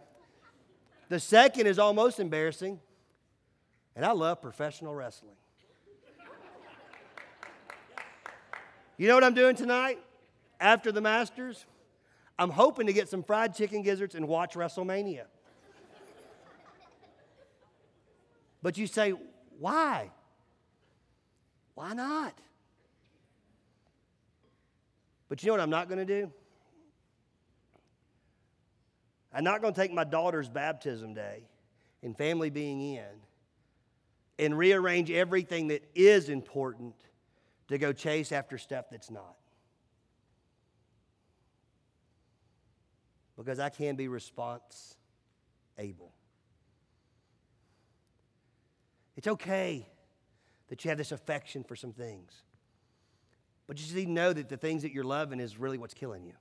The 1.08 1.18
second 1.18 1.66
is 1.66 1.80
almost 1.80 2.20
embarrassing, 2.20 2.78
and 3.96 4.06
I 4.06 4.12
love 4.12 4.40
professional 4.40 4.94
wrestling. 4.94 5.34
You 8.96 9.08
know 9.08 9.16
what 9.16 9.24
I'm 9.24 9.34
doing 9.34 9.56
tonight 9.56 9.98
after 10.60 10.92
the 10.92 11.00
Masters? 11.00 11.66
I'm 12.38 12.50
hoping 12.50 12.86
to 12.86 12.92
get 12.92 13.08
some 13.08 13.22
fried 13.22 13.54
chicken 13.54 13.82
gizzards 13.82 14.14
and 14.14 14.26
watch 14.26 14.54
WrestleMania. 14.54 15.24
but 18.62 18.76
you 18.76 18.86
say, 18.86 19.14
why? 19.58 20.10
Why 21.74 21.92
not? 21.94 22.36
But 25.28 25.42
you 25.42 25.48
know 25.48 25.54
what 25.54 25.60
I'm 25.60 25.70
not 25.70 25.88
going 25.88 26.04
to 26.04 26.20
do? 26.22 26.32
I'm 29.32 29.44
not 29.44 29.60
going 29.60 29.74
to 29.74 29.80
take 29.80 29.92
my 29.92 30.04
daughter's 30.04 30.48
baptism 30.48 31.14
day 31.14 31.42
and 32.02 32.16
family 32.16 32.50
being 32.50 32.80
in 32.80 33.04
and 34.38 34.56
rearrange 34.56 35.10
everything 35.10 35.68
that 35.68 35.82
is 35.94 36.28
important 36.28 36.94
to 37.68 37.78
go 37.78 37.92
chase 37.92 38.30
after 38.30 38.58
stuff 38.58 38.86
that's 38.90 39.10
not. 39.10 39.34
Because 43.36 43.58
I 43.58 43.68
can 43.68 43.96
be 43.96 44.08
response 44.08 44.96
able. 45.78 46.12
It's 49.16 49.26
okay 49.26 49.88
that 50.68 50.84
you 50.84 50.88
have 50.88 50.98
this 50.98 51.12
affection 51.12 51.64
for 51.64 51.76
some 51.76 51.92
things. 51.92 52.32
But 53.66 53.78
you 53.78 53.84
just 53.84 53.94
need 53.94 54.06
to 54.06 54.10
know 54.10 54.32
that 54.32 54.48
the 54.48 54.56
things 54.56 54.82
that 54.82 54.92
you're 54.92 55.04
loving 55.04 55.40
is 55.40 55.58
really 55.58 55.78
what's 55.78 55.94
killing 55.94 56.24
you. 56.24 56.34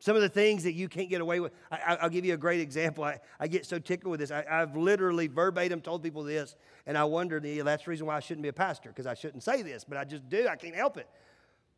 Some 0.00 0.14
of 0.14 0.22
the 0.22 0.28
things 0.28 0.62
that 0.62 0.74
you 0.74 0.88
can't 0.88 1.10
get 1.10 1.20
away 1.20 1.40
with. 1.40 1.52
I, 1.70 1.98
will 2.02 2.08
give 2.08 2.24
you 2.24 2.34
a 2.34 2.38
great 2.38 2.60
example. 2.60 3.02
I, 3.02 3.18
I 3.40 3.48
get 3.48 3.66
so 3.66 3.78
tickled 3.80 4.12
with 4.12 4.20
this. 4.20 4.30
I, 4.30 4.44
have 4.48 4.76
literally 4.76 5.26
verbatim 5.26 5.80
told 5.80 6.04
people 6.04 6.22
this, 6.22 6.54
and 6.86 6.96
I 6.96 7.04
wondered, 7.04 7.44
yeah, 7.44 7.64
that's 7.64 7.84
the 7.84 7.90
reason 7.90 8.06
why 8.06 8.16
I 8.16 8.20
shouldn't 8.20 8.42
be 8.42 8.48
a 8.48 8.52
pastor, 8.52 8.90
because 8.90 9.06
I 9.06 9.14
shouldn't 9.14 9.42
say 9.42 9.62
this, 9.62 9.84
but 9.84 9.98
I 9.98 10.04
just 10.04 10.28
do. 10.28 10.46
I 10.46 10.54
can't 10.54 10.76
help 10.76 10.98
it. 10.98 11.08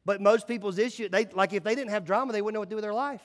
But 0.04 0.20
most 0.20 0.48
people's 0.48 0.78
issue, 0.78 1.08
they, 1.08 1.26
like 1.26 1.52
if 1.52 1.62
they 1.62 1.74
didn't 1.74 1.90
have 1.90 2.04
drama, 2.04 2.32
they 2.32 2.42
wouldn't 2.42 2.54
know 2.54 2.60
what 2.60 2.66
to 2.66 2.70
do 2.70 2.76
with 2.76 2.84
their 2.84 2.94
life. 2.94 3.22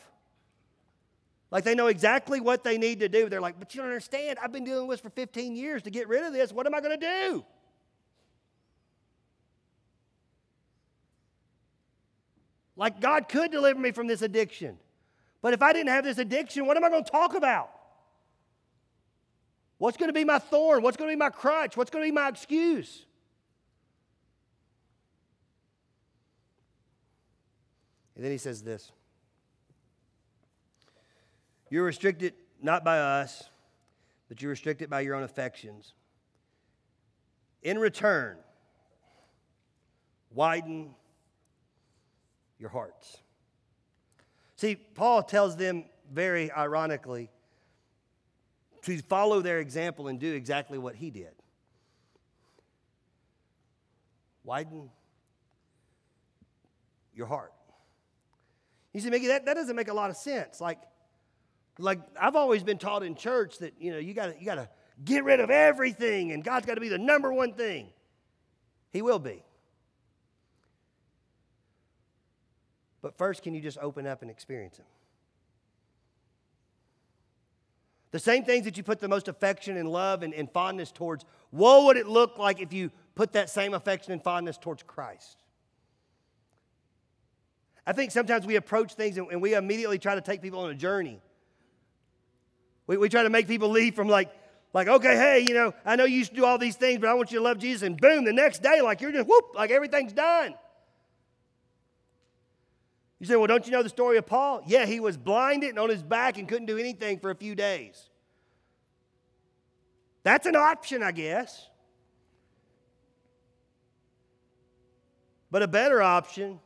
Like 1.51 1.63
they 1.63 1.75
know 1.75 1.87
exactly 1.87 2.41
what 2.41 2.63
they 2.63 2.77
need 2.77 2.99
to 2.99 3.09
do. 3.09 3.29
They're 3.29 3.41
like, 3.41 3.59
but 3.59 3.73
you 3.73 3.81
don't 3.81 3.89
understand. 3.89 4.39
I've 4.41 4.51
been 4.51 4.65
dealing 4.65 4.87
with 4.87 4.97
this 4.97 5.01
for 5.01 5.09
15 5.09 5.55
years 5.55 5.83
to 5.83 5.89
get 5.89 6.07
rid 6.07 6.23
of 6.23 6.33
this. 6.33 6.51
What 6.51 6.65
am 6.65 6.75
I 6.75 6.81
going 6.81 6.99
to 6.99 7.05
do? 7.05 7.45
Like 12.75 12.99
God 12.99 13.29
could 13.29 13.51
deliver 13.51 13.79
me 13.79 13.91
from 13.91 14.07
this 14.07 14.21
addiction. 14.21 14.77
But 15.41 15.53
if 15.53 15.61
I 15.61 15.71
didn't 15.73 15.89
have 15.89 16.03
this 16.03 16.17
addiction, 16.17 16.65
what 16.65 16.75
am 16.75 16.83
I 16.83 16.89
going 16.89 17.03
to 17.03 17.11
talk 17.11 17.35
about? 17.35 17.69
What's 19.77 19.97
going 19.97 20.09
to 20.09 20.13
be 20.13 20.23
my 20.23 20.39
thorn? 20.39 20.81
What's 20.81 20.97
going 20.97 21.09
to 21.09 21.15
be 21.15 21.19
my 21.19 21.29
crutch? 21.29 21.77
What's 21.77 21.91
going 21.91 22.03
to 22.03 22.07
be 22.07 22.13
my 22.13 22.29
excuse? 22.29 23.05
And 28.15 28.23
then 28.23 28.31
he 28.31 28.37
says 28.37 28.63
this 28.63 28.91
You're 31.69 31.85
restricted 31.85 32.33
not 32.61 32.83
by 32.83 32.99
us, 32.99 33.49
but 34.29 34.41
you're 34.41 34.51
restricted 34.51 34.89
by 34.89 35.01
your 35.01 35.15
own 35.15 35.23
affections. 35.23 35.93
In 37.61 37.79
return, 37.79 38.37
widen 40.31 40.93
your 42.59 42.69
hearts. 42.69 43.17
See, 44.55 44.75
Paul 44.75 45.23
tells 45.23 45.57
them 45.57 45.85
very 46.11 46.51
ironically 46.51 47.29
to 48.83 49.01
follow 49.01 49.41
their 49.41 49.59
example 49.59 50.07
and 50.07 50.19
do 50.19 50.31
exactly 50.33 50.77
what 50.77 50.95
he 50.95 51.09
did. 51.09 51.33
Widen 54.43 54.91
your 57.15 57.25
heart. 57.25 57.51
You 58.95 59.01
see, 59.01 59.09
Mickey, 59.09 59.27
that, 59.27 59.45
that 59.45 59.55
doesn't 59.55 59.75
make 59.75 59.89
a 59.89 59.93
lot 59.93 60.09
of 60.09 60.15
sense. 60.15 60.61
Like, 60.61 60.79
like 61.77 61.99
I've 62.17 62.37
always 62.37 62.63
been 62.63 62.77
taught 62.77 63.03
in 63.03 63.15
church 63.15 63.57
that 63.57 63.73
you 63.77 63.91
know 63.91 63.97
you 63.97 64.13
gotta 64.13 64.35
you 64.39 64.45
gotta 64.45 64.69
get 65.03 65.25
rid 65.25 65.41
of 65.41 65.49
everything 65.49 66.31
and 66.31 66.41
God's 66.41 66.65
got 66.65 66.75
to 66.75 66.81
be 66.81 66.87
the 66.87 66.97
number 66.97 67.33
one 67.33 67.51
thing. 67.51 67.89
He 68.93 69.01
will 69.01 69.19
be. 69.19 69.43
But 73.01 73.17
first, 73.17 73.43
can 73.43 73.53
you 73.53 73.59
just 73.59 73.77
open 73.79 74.07
up 74.07 74.21
and 74.21 74.31
experience 74.31 74.77
Him? 74.77 74.85
The 78.11 78.19
same 78.19 78.45
things 78.45 78.63
that 78.63 78.77
you 78.77 78.83
put 78.83 79.01
the 79.01 79.09
most 79.09 79.27
affection 79.27 79.75
and 79.75 79.89
love 79.89 80.23
and, 80.23 80.33
and 80.33 80.49
fondness 80.49 80.93
towards, 80.93 81.25
what 81.51 81.83
would 81.83 81.97
it 81.97 82.07
look 82.07 82.37
like 82.37 82.61
if 82.61 82.71
you 82.71 82.91
put 83.13 83.33
that 83.33 83.49
same 83.49 83.73
affection 83.73 84.13
and 84.13 84.23
fondness 84.23 84.57
towards 84.57 84.83
Christ? 84.83 85.43
I 87.87 87.93
think 87.93 88.11
sometimes 88.11 88.45
we 88.45 88.55
approach 88.55 88.93
things 88.95 89.17
and, 89.17 89.27
and 89.31 89.41
we 89.41 89.53
immediately 89.53 89.99
try 89.99 90.15
to 90.15 90.21
take 90.21 90.41
people 90.41 90.59
on 90.59 90.71
a 90.71 90.75
journey. 90.75 91.21
We, 92.87 92.97
we 92.97 93.09
try 93.09 93.23
to 93.23 93.29
make 93.29 93.47
people 93.47 93.69
leave 93.69 93.95
from 93.95 94.07
like, 94.07 94.31
like, 94.73 94.87
okay, 94.87 95.15
hey, 95.15 95.45
you 95.47 95.53
know, 95.53 95.73
I 95.85 95.95
know 95.95 96.05
you 96.05 96.17
used 96.17 96.31
to 96.31 96.35
do 96.35 96.45
all 96.45 96.57
these 96.57 96.75
things, 96.75 96.99
but 96.99 97.09
I 97.09 97.13
want 97.13 97.31
you 97.31 97.37
to 97.37 97.43
love 97.43 97.59
Jesus. 97.59 97.83
And 97.83 97.97
boom, 97.97 98.25
the 98.25 98.33
next 98.33 98.61
day, 98.61 98.81
like 98.81 99.01
you're 99.01 99.11
just 99.11 99.27
whoop, 99.27 99.53
like 99.55 99.71
everything's 99.71 100.13
done. 100.13 100.55
You 103.19 103.27
say, 103.27 103.35
well, 103.37 103.47
don't 103.47 103.65
you 103.65 103.71
know 103.71 103.83
the 103.83 103.89
story 103.89 104.17
of 104.17 104.25
Paul? 104.25 104.63
Yeah, 104.67 104.85
he 104.85 104.99
was 104.99 105.15
blinded 105.15 105.69
and 105.69 105.79
on 105.79 105.89
his 105.89 106.03
back 106.03 106.37
and 106.37 106.47
couldn't 106.47 106.65
do 106.65 106.77
anything 106.77 107.19
for 107.19 107.31
a 107.31 107.35
few 107.35 107.55
days. 107.55 108.09
That's 110.23 110.47
an 110.47 110.55
option, 110.55 111.01
I 111.03 111.11
guess. 111.11 111.69
But 115.49 115.61
a 115.61 115.67
better 115.67 116.01
option 116.01 116.59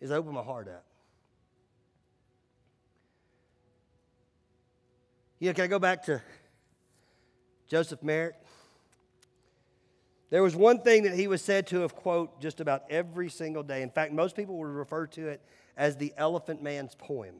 is 0.00 0.10
open 0.10 0.32
my 0.32 0.42
heart 0.42 0.68
up. 0.68 0.84
You 5.38 5.48
know, 5.48 5.54
can 5.54 5.64
I 5.64 5.68
go 5.68 5.78
back 5.78 6.04
to 6.04 6.20
Joseph 7.68 8.02
Merrick? 8.02 8.34
There 10.28 10.42
was 10.42 10.54
one 10.54 10.80
thing 10.80 11.04
that 11.04 11.14
he 11.14 11.26
was 11.26 11.42
said 11.42 11.66
to 11.68 11.80
have, 11.80 11.96
quote, 11.96 12.40
just 12.40 12.60
about 12.60 12.84
every 12.88 13.28
single 13.28 13.62
day. 13.62 13.82
In 13.82 13.90
fact, 13.90 14.12
most 14.12 14.36
people 14.36 14.56
would 14.58 14.68
refer 14.68 15.06
to 15.08 15.28
it 15.28 15.40
as 15.76 15.96
the 15.96 16.12
Elephant 16.16 16.62
Man's 16.62 16.94
poem. 16.94 17.36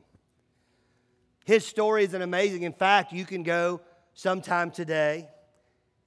His 1.45 1.65
story 1.65 2.05
is 2.05 2.15
an 2.15 2.23
amazing. 2.23 2.63
In 2.63 2.73
fact, 2.73 3.13
you 3.13 3.25
can 3.25 3.43
go 3.43 3.81
sometime 4.15 4.71
today 4.71 5.29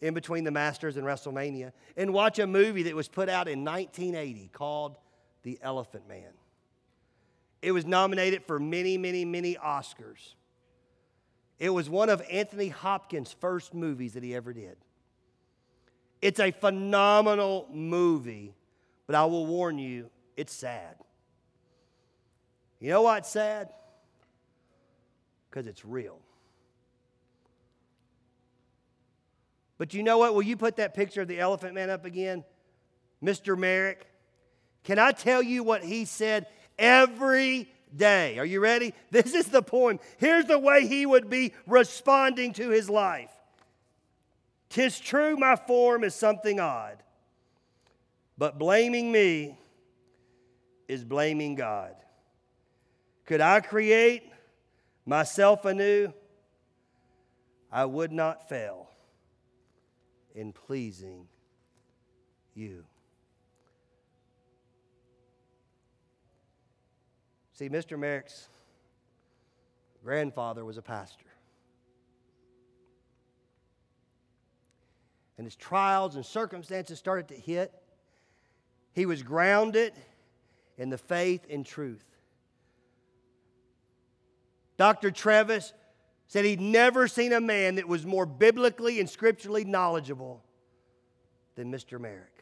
in 0.02 0.14
between 0.14 0.44
the 0.44 0.52
Masters 0.52 0.98
and 0.98 1.06
WrestleMania 1.06 1.72
and 1.96 2.14
watch 2.14 2.40
a 2.40 2.48
movie 2.48 2.84
that 2.84 2.96
was 2.96 3.08
put 3.08 3.30
out 3.30 3.48
in 3.48 3.64
1980 3.64 4.50
called 4.52 4.98
The 5.44 5.58
Elephant 5.62 6.08
Man. 6.10 6.34
It 7.64 7.72
was 7.72 7.86
nominated 7.86 8.44
for 8.44 8.60
many, 8.60 8.98
many, 8.98 9.24
many 9.24 9.56
Oscars. 9.56 10.36
It 11.60 11.70
was 11.70 11.90
one 11.90 12.10
of 12.10 12.22
Anthony 12.30 12.68
Hopkins' 12.68 13.34
first 13.40 13.74
movies 13.74 14.16
that 14.16 14.24
he 14.24 14.36
ever 14.36 14.52
did. 14.52 14.76
It's 16.22 16.42
a 16.42 16.52
phenomenal 16.52 17.70
movie, 17.72 18.54
but 19.08 19.16
I 19.16 19.24
will 19.26 19.46
warn 19.46 19.78
you, 19.78 20.10
it's 20.36 20.52
sad. 20.52 20.98
You 22.82 22.90
know 22.90 23.04
why 23.04 23.20
it's 23.20 23.30
sad? 23.30 23.70
Because 25.50 25.66
it's 25.66 25.86
real. 25.86 26.20
But 29.78 29.94
you 29.94 30.04
know 30.04 30.18
what? 30.18 30.36
Will 30.36 30.44
you 30.44 30.58
put 30.58 30.76
that 30.76 30.94
picture 30.94 31.22
of 31.22 31.30
the 31.30 31.40
elephant 31.40 31.76
man 31.76 31.90
up 31.90 32.04
again? 32.04 32.44
Mr. 33.24 33.58
Merrick? 33.58 34.06
Can 34.84 35.00
I 35.00 35.14
tell 35.14 35.42
you 35.42 35.64
what 35.64 35.82
he 35.82 36.04
said 36.04 36.48
every 36.78 37.70
day? 37.96 38.40
Are 38.40 38.46
you 38.46 38.60
ready? 38.60 38.94
This 39.12 39.34
is 39.34 39.48
the 39.48 39.62
poem. 39.62 40.00
Here's 40.18 40.46
the 40.46 40.60
way 40.60 40.88
he 40.88 41.06
would 41.06 41.30
be 41.30 41.54
responding 41.68 42.54
to 42.54 42.70
his 42.70 42.90
life. 42.90 43.32
Tis 44.70 45.00
true 45.00 45.38
my 45.38 45.56
form 45.56 46.04
is 46.04 46.16
something 46.16 46.60
odd, 46.60 47.04
but 48.38 48.58
blaming 48.58 49.12
me 49.12 49.58
is 50.88 51.04
blaming 51.04 51.56
God. 51.56 51.96
Could 53.26 53.42
I 53.42 53.60
create 53.62 54.32
myself 55.06 55.66
anew? 55.66 56.12
I 57.72 57.86
would 57.86 58.12
not 58.12 58.50
fail 58.50 58.90
in 60.36 60.54
pleasing 60.54 61.28
you. 62.54 62.84
See, 67.54 67.70
Mr. 67.70 67.98
Merrick's 67.98 68.50
grandfather 70.04 70.66
was 70.66 70.78
a 70.78 70.82
pastor. 70.82 71.26
and 75.38 75.46
his 75.48 75.56
trials 75.56 76.16
and 76.16 76.26
circumstances 76.26 77.00
started 77.00 77.28
to 77.30 77.36
hit, 77.36 77.74
he 78.94 79.06
was 79.06 79.24
grounded 79.24 79.94
in 80.78 80.90
the 80.90 80.98
faith 80.98 81.46
and 81.50 81.66
truth. 81.66 82.06
Dr. 84.78 85.12
Travis 85.12 85.74
said 86.28 86.46
he'd 86.46 86.62
never 86.62 87.08
seen 87.08 87.34
a 87.34 87.42
man 87.42 87.76
that 87.76 87.88
was 87.88 88.06
more 88.06 88.26
biblically 88.26 89.00
and 89.00 89.10
scripturally 89.10 89.66
knowledgeable 89.66 90.44
than 91.56 91.72
Mr. 91.72 92.00
Merrick. 92.00 92.33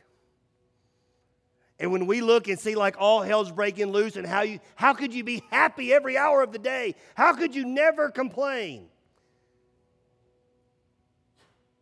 And 1.81 1.91
when 1.91 2.05
we 2.05 2.21
look 2.21 2.47
and 2.47 2.57
see 2.57 2.75
like 2.75 2.95
all 2.97 3.21
hell's 3.21 3.51
breaking 3.51 3.91
loose 3.91 4.15
and 4.15 4.25
how 4.25 4.43
you 4.43 4.59
how 4.75 4.93
could 4.93 5.13
you 5.13 5.25
be 5.25 5.43
happy 5.51 5.93
every 5.93 6.17
hour 6.17 6.41
of 6.41 6.53
the 6.53 6.59
day? 6.59 6.95
How 7.15 7.33
could 7.33 7.53
you 7.53 7.65
never 7.65 8.09
complain? 8.09 8.87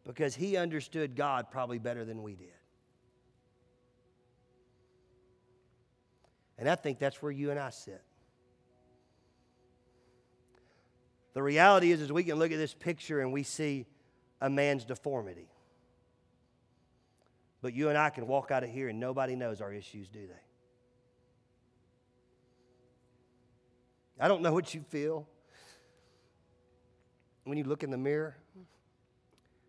because 0.10 0.34
he 0.34 0.58
understood 0.58 1.16
God 1.16 1.52
probably 1.52 1.78
better 1.78 2.04
than 2.04 2.24
we 2.24 2.34
did. 2.34 2.48
And 6.58 6.68
I 6.68 6.74
think 6.74 6.98
that's 6.98 7.22
where 7.22 7.32
you 7.32 7.52
and 7.52 7.60
I 7.60 7.70
sit. 7.70 8.02
The 11.36 11.44
reality 11.44 11.92
is, 11.92 12.02
is 12.02 12.12
we 12.12 12.24
can 12.24 12.40
look 12.40 12.52
at 12.52 12.58
this 12.58 12.74
picture 12.74 13.22
and 13.22 13.32
we 13.32 13.44
see 13.44 13.86
a 14.42 14.50
man's 14.50 14.84
deformity. 14.84 15.48
But 17.62 17.74
you 17.74 17.90
and 17.90 17.98
I 17.98 18.10
can 18.10 18.28
walk 18.28 18.52
out 18.52 18.64
of 18.64 18.70
here 18.70 18.90
and 18.90 19.00
nobody 19.00 19.36
knows 19.36 19.62
our 19.62 19.74
issues, 19.74 20.08
do 20.08 20.20
they? 20.20 20.34
I 24.20 24.28
don't 24.28 24.42
know 24.42 24.54
what 24.54 24.74
you 24.74 24.82
feel 24.82 25.28
when 27.46 27.58
you 27.58 27.64
look 27.64 27.84
in 27.84 27.90
the 27.90 27.98
mirror. 27.98 28.36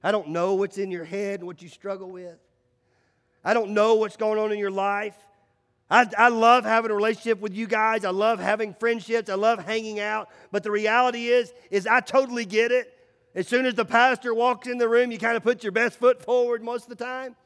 I 0.03 0.13
don't 0.13 0.29
know 0.29 0.55
what's 0.55 0.79
in 0.79 0.91
your 0.91 1.05
head 1.05 1.41
and 1.41 1.47
what 1.47 1.63
you 1.63 1.69
struggle 1.69 2.11
with. 2.11 2.39
I 3.45 3.55
don't 3.55 3.71
know 3.71 3.95
what's 3.95 4.17
going 4.17 4.39
on 4.39 4.53
in 4.53 4.59
your 4.59 4.71
life. 4.71 5.17
I, 5.91 6.07
I 6.17 6.29
love 6.29 6.65
having 6.65 6.91
a 6.91 6.95
relationship 6.95 7.41
with 7.41 7.55
you 7.55 7.67
guys. 7.67 8.05
I 8.05 8.11
love 8.11 8.39
having 8.39 8.75
friendships. 8.75 9.29
I 9.29 9.35
love 9.35 9.65
hanging 9.65 9.99
out. 9.99 10.29
But 10.53 10.63
the 10.63 10.71
reality 10.71 11.27
is, 11.29 11.53
is 11.71 11.87
I 11.87 12.01
totally 12.01 12.45
get 12.45 12.71
it. 12.71 12.97
As 13.35 13.49
soon 13.49 13.67
as 13.67 13.75
the 13.75 13.85
pastor 13.85 14.35
walks 14.35 14.69
in 14.69 14.79
the 14.79 14.89
room, 14.89 15.11
you 15.11 15.19
kind 15.19 15.37
of 15.37 15.43
put 15.43 15.63
your 15.63 15.73
best 15.73 15.99
foot 15.99 16.23
forward 16.23 16.63
most 16.63 16.85
of 16.85 16.97
the 16.97 17.05
time. 17.05 17.37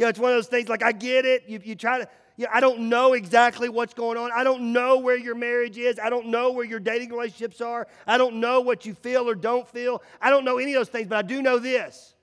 Yeah, 0.00 0.08
it's 0.08 0.18
one 0.18 0.30
of 0.30 0.38
those 0.38 0.46
things 0.46 0.70
like 0.70 0.82
I 0.82 0.92
get 0.92 1.26
it. 1.26 1.44
You, 1.46 1.60
you 1.62 1.74
try 1.74 1.98
to, 1.98 2.08
yeah, 2.38 2.46
I 2.50 2.60
don't 2.60 2.88
know 2.88 3.12
exactly 3.12 3.68
what's 3.68 3.92
going 3.92 4.16
on. 4.16 4.30
I 4.34 4.44
don't 4.44 4.72
know 4.72 4.96
where 4.96 5.18
your 5.18 5.34
marriage 5.34 5.76
is. 5.76 5.98
I 5.98 6.08
don't 6.08 6.28
know 6.28 6.52
where 6.52 6.64
your 6.64 6.80
dating 6.80 7.10
relationships 7.10 7.60
are. 7.60 7.86
I 8.06 8.16
don't 8.16 8.36
know 8.36 8.62
what 8.62 8.86
you 8.86 8.94
feel 8.94 9.28
or 9.28 9.34
don't 9.34 9.68
feel. 9.68 10.02
I 10.18 10.30
don't 10.30 10.46
know 10.46 10.56
any 10.56 10.72
of 10.72 10.80
those 10.80 10.88
things, 10.88 11.06
but 11.06 11.18
I 11.18 11.20
do 11.20 11.42
know 11.42 11.58
this. 11.58 12.14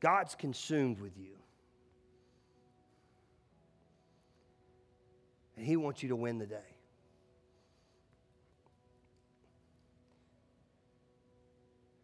God's 0.00 0.34
consumed 0.34 1.00
with 1.00 1.16
you. 1.16 1.38
And 5.56 5.64
He 5.64 5.78
wants 5.78 6.02
you 6.02 6.10
to 6.10 6.16
win 6.16 6.36
the 6.36 6.46
day. 6.46 6.69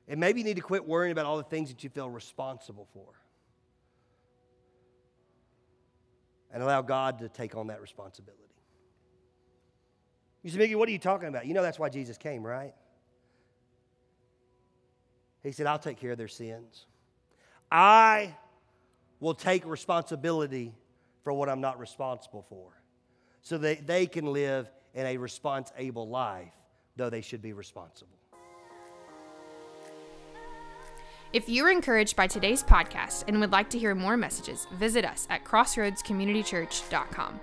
And 0.08 0.20
maybe 0.20 0.40
you 0.40 0.44
need 0.44 0.56
to 0.56 0.62
quit 0.62 0.86
worrying 0.86 1.12
about 1.12 1.26
all 1.26 1.36
the 1.36 1.42
things 1.42 1.68
that 1.70 1.82
you 1.82 1.90
feel 1.90 2.08
responsible 2.08 2.86
for. 2.92 3.06
And 6.52 6.62
allow 6.62 6.82
God 6.82 7.18
to 7.18 7.28
take 7.28 7.56
on 7.56 7.66
that 7.66 7.80
responsibility. 7.80 8.42
You 10.42 10.50
say, 10.50 10.58
Mickey, 10.58 10.76
what 10.76 10.88
are 10.88 10.92
you 10.92 10.98
talking 10.98 11.28
about? 11.28 11.46
You 11.46 11.54
know 11.54 11.62
that's 11.62 11.78
why 11.78 11.88
Jesus 11.88 12.16
came, 12.16 12.46
right? 12.46 12.72
He 15.42 15.52
said, 15.52 15.66
I'll 15.66 15.78
take 15.78 15.98
care 15.98 16.12
of 16.12 16.18
their 16.18 16.28
sins. 16.28 16.86
I 17.70 18.36
will 19.18 19.34
take 19.34 19.66
responsibility 19.66 20.72
for 21.24 21.32
what 21.32 21.48
I'm 21.48 21.60
not 21.60 21.80
responsible 21.80 22.46
for 22.48 22.70
so 23.42 23.58
that 23.58 23.86
they 23.86 24.06
can 24.06 24.32
live 24.32 24.70
in 24.94 25.06
a 25.06 25.16
responsible 25.16 26.08
life, 26.08 26.52
though 26.96 27.10
they 27.10 27.20
should 27.20 27.42
be 27.42 27.52
responsible. 27.52 28.16
If 31.36 31.50
you 31.50 31.64
were 31.64 31.70
encouraged 31.70 32.16
by 32.16 32.28
today's 32.28 32.64
podcast 32.64 33.24
and 33.28 33.38
would 33.40 33.52
like 33.52 33.68
to 33.68 33.78
hear 33.78 33.94
more 33.94 34.16
messages, 34.16 34.66
visit 34.72 35.04
us 35.04 35.26
at 35.28 35.44
crossroadscommunitychurch.com. 35.44 37.40